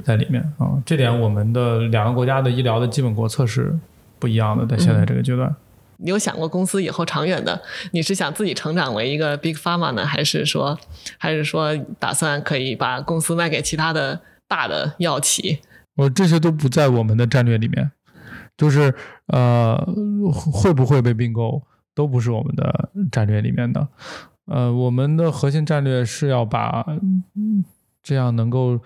[0.05, 0.71] 在里面啊。
[0.85, 3.77] 这点我们的两个国家的医疗的基本国策是
[4.19, 5.53] 不一样的，在现在这个阶段。
[5.97, 7.61] 你有想过公司以后长远的，
[7.91, 10.80] 你是想自己成长为一个 big pharma 呢，还是说，
[11.17, 14.21] 还是说打算可以把公司卖给其他的？
[14.48, 15.60] 大的药企，
[15.95, 17.91] 我这些都不在我们的战略里面，
[18.56, 18.94] 就是
[19.28, 19.76] 呃
[20.52, 21.64] 会不会被并购
[21.95, 23.88] 都不是我们的战略里面的，
[24.45, 26.86] 呃我们的核心战略是要把
[28.03, 28.80] 这样能够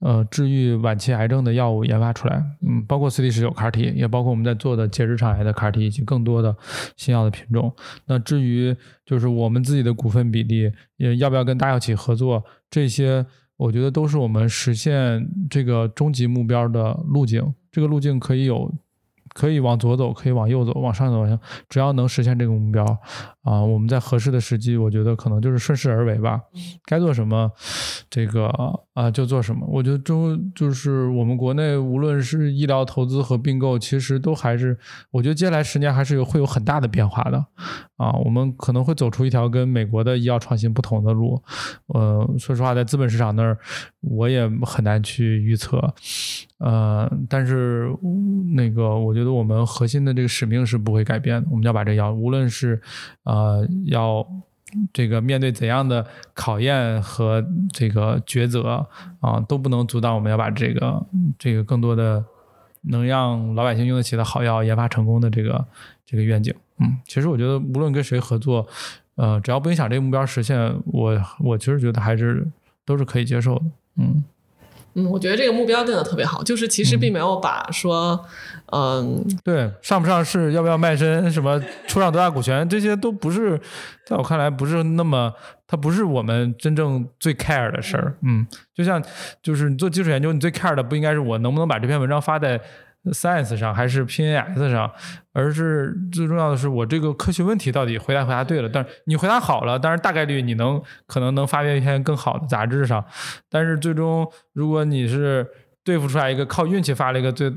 [0.00, 6.54] 呃治愈晚期癌症的药物研发出来，嗯，包括 CD 十九 CAR-T，也包括我们在做的结直肠癌的 CAR-T 以及更多的
[6.96, 7.74] 新药的品种。
[8.06, 8.76] 那至于
[9.06, 13.26] 就是我们自己的股份比例，也要不要跟大药企合作这些。
[13.58, 17.54] 我觉得都是我们实现这个终极目标的路径。
[17.70, 18.72] 这个路径可以有。
[19.38, 21.38] 可以往左走，可以往右走，往上走，
[21.68, 22.84] 只要能实现这个目标
[23.42, 26.40] 啊，我们在合适的时机，我觉得可能就是顺势而为吧。
[26.84, 27.48] 该做什么，
[28.10, 28.48] 这个
[28.94, 29.64] 啊就做什么。
[29.70, 34.76] 我觉得中就是我们国内无论是医疗投资和并购，其实都还是，
[35.12, 37.38] 我觉得接下来十年还是有会有很大的变化的
[37.96, 38.10] 啊。
[38.24, 41.40] 我们可能会走出一条跟美国的医药创新不同的路。
[41.94, 43.56] 呃，说实话，在资本市场那儿，
[44.00, 45.94] 我也很难去预测。
[46.58, 47.88] 呃，但是
[48.54, 51.48] 那个，我觉得我们核心的这个使命是不会改变的。
[51.50, 52.80] 我们要把这药，无论是
[53.22, 54.26] 呃要
[54.92, 56.04] 这个面对怎样的
[56.34, 58.84] 考验和这个抉择
[59.20, 61.06] 啊，都不能阻挡我们要把这个
[61.38, 62.24] 这个更多的
[62.82, 65.64] 能让老百姓用得起的好药研发成功的这个
[66.04, 66.52] 这个愿景。
[66.80, 68.66] 嗯，其实我觉得无论跟谁合作，
[69.14, 72.44] 呃，只要不影响这个目标实现，我我其实觉得还是
[72.84, 73.64] 都是可以接受的。
[73.96, 74.24] 嗯。
[74.98, 78.18] 嗯，我觉得这个目标定的特别好，就是其实并没有把说，
[78.72, 83.60] 嗯，对，上不上市，要不要卖身，什么 出让多大股权，这些都不是，
[84.04, 85.32] 在我看来不是那么，
[85.66, 88.16] 它不是我们真正最 care 的事儿。
[88.22, 89.00] 嗯，就像
[89.42, 92.60] 就是你做基础研究，你最 care 的不应该是我能不能把这篇文章发在。
[93.12, 94.90] Science 上还是 PNS 上，
[95.32, 98.68] 而是最重要的是我这个科学问题到底回答回答对了。
[98.68, 103.04] 但是你回答好了，但是大概率你能可能能发表一篇更好的杂志上。
[103.48, 105.46] 但是最终如果你是
[105.84, 107.52] 对付出来一个靠运气发了一个最，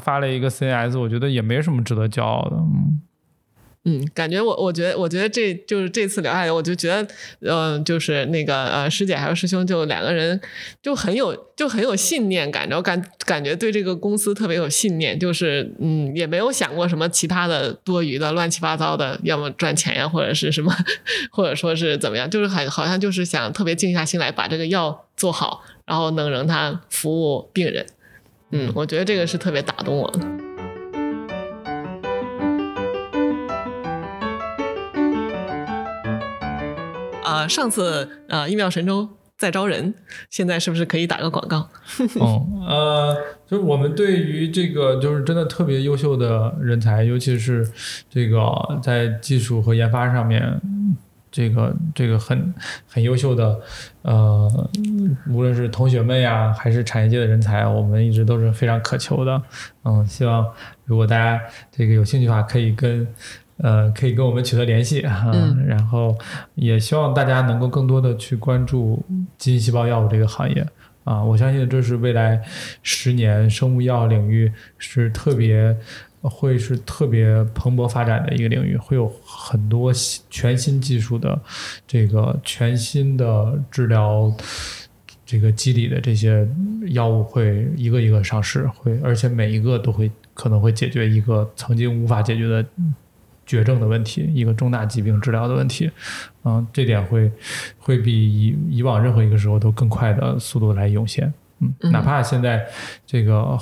[0.00, 2.56] 发了一个 CNS，我觉得也没什么值得骄傲的。
[2.56, 3.00] 嗯。
[3.86, 7.06] 嗯，感觉我我觉得我觉得这就是这次聊下来，我就觉得，
[7.40, 10.40] 嗯，就是那个呃师姐还有师兄，就两个人
[10.82, 20.74] 就很有就很有信念感，然后感感觉对这个公司特别有信念，就是嗯也没有想过什么其他的多余的乱七八糟的，要么赚钱呀，或者是什么，
[21.30, 27.84] 或者说是怎么样，就是很好像就是想特别静下心来把这个药做好，然后能让他服务病人。
[28.50, 30.53] 嗯，我觉得这个是特别打动我的。
[37.24, 39.92] 啊，上次啊，一秒神州在招人，
[40.30, 41.68] 现在是不是可以打个广告？
[42.20, 47.66] 哦，呃，就是我们对于这个就是真的特别优秀的人才，尤其是
[48.08, 48.52] 这个
[48.82, 50.60] 在技术和研发上面，
[51.32, 52.54] 这个这个很
[52.86, 53.58] 很优秀的，
[54.02, 54.70] 呃，
[55.28, 59.42] 无论是同学们呀，还是产业界的人才，我们一直都是非常渴求的。
[59.84, 60.46] 嗯，希望
[60.84, 61.40] 如果大家
[61.72, 63.06] 这个有兴趣的话，可以跟。
[63.58, 65.32] 呃，可以跟我们取得联系哈，
[65.66, 66.16] 然后
[66.56, 69.00] 也希望大家能够更多的去关注
[69.38, 70.66] 基因细胞药物这个行业
[71.04, 72.42] 啊，我相信这是未来
[72.82, 75.76] 十年生物药领域是特别
[76.20, 79.92] 会是特别蓬勃发展的一个领域，会有很多
[80.28, 81.40] 全新技术的
[81.86, 84.34] 这个全新的治疗
[85.24, 86.46] 这个机理的这些
[86.88, 92.64] 药物会一个一个上市，会而且每一个都会可能会解决一个曾经无法解决的。
[93.46, 95.90] 绝症的问题，一个重大疾病治疗的问题，
[96.44, 97.30] 嗯，这点会
[97.78, 102.64] 会比以以往任何一个时候都更快的速度来涌现，嗯，哪怕现在
[103.06, 103.58] 这个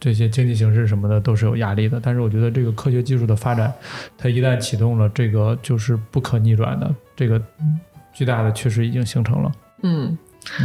[0.00, 3.72] 这些经济形势什么的都是有压力的，但是我觉得这个科学技术的发展，
[4.18, 7.40] 它一旦启动了，这个就是不可逆转的，这个
[8.12, 9.52] 巨大的趋势已经形成了，
[9.82, 10.16] 嗯。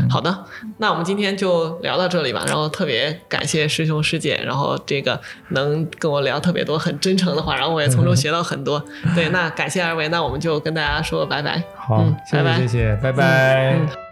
[0.10, 0.46] 好的，
[0.78, 2.44] 那我们今天就聊到这里吧。
[2.48, 5.20] 然后特别感谢师兄师姐，然后这个
[5.50, 8.84] 能跟我聊特别多很真诚的话，然后我也从中学到很多。
[9.16, 11.64] 对，那感谢二位，那我们就跟大家说拜拜。
[11.76, 14.09] 好，谢谢谢谢，拜拜。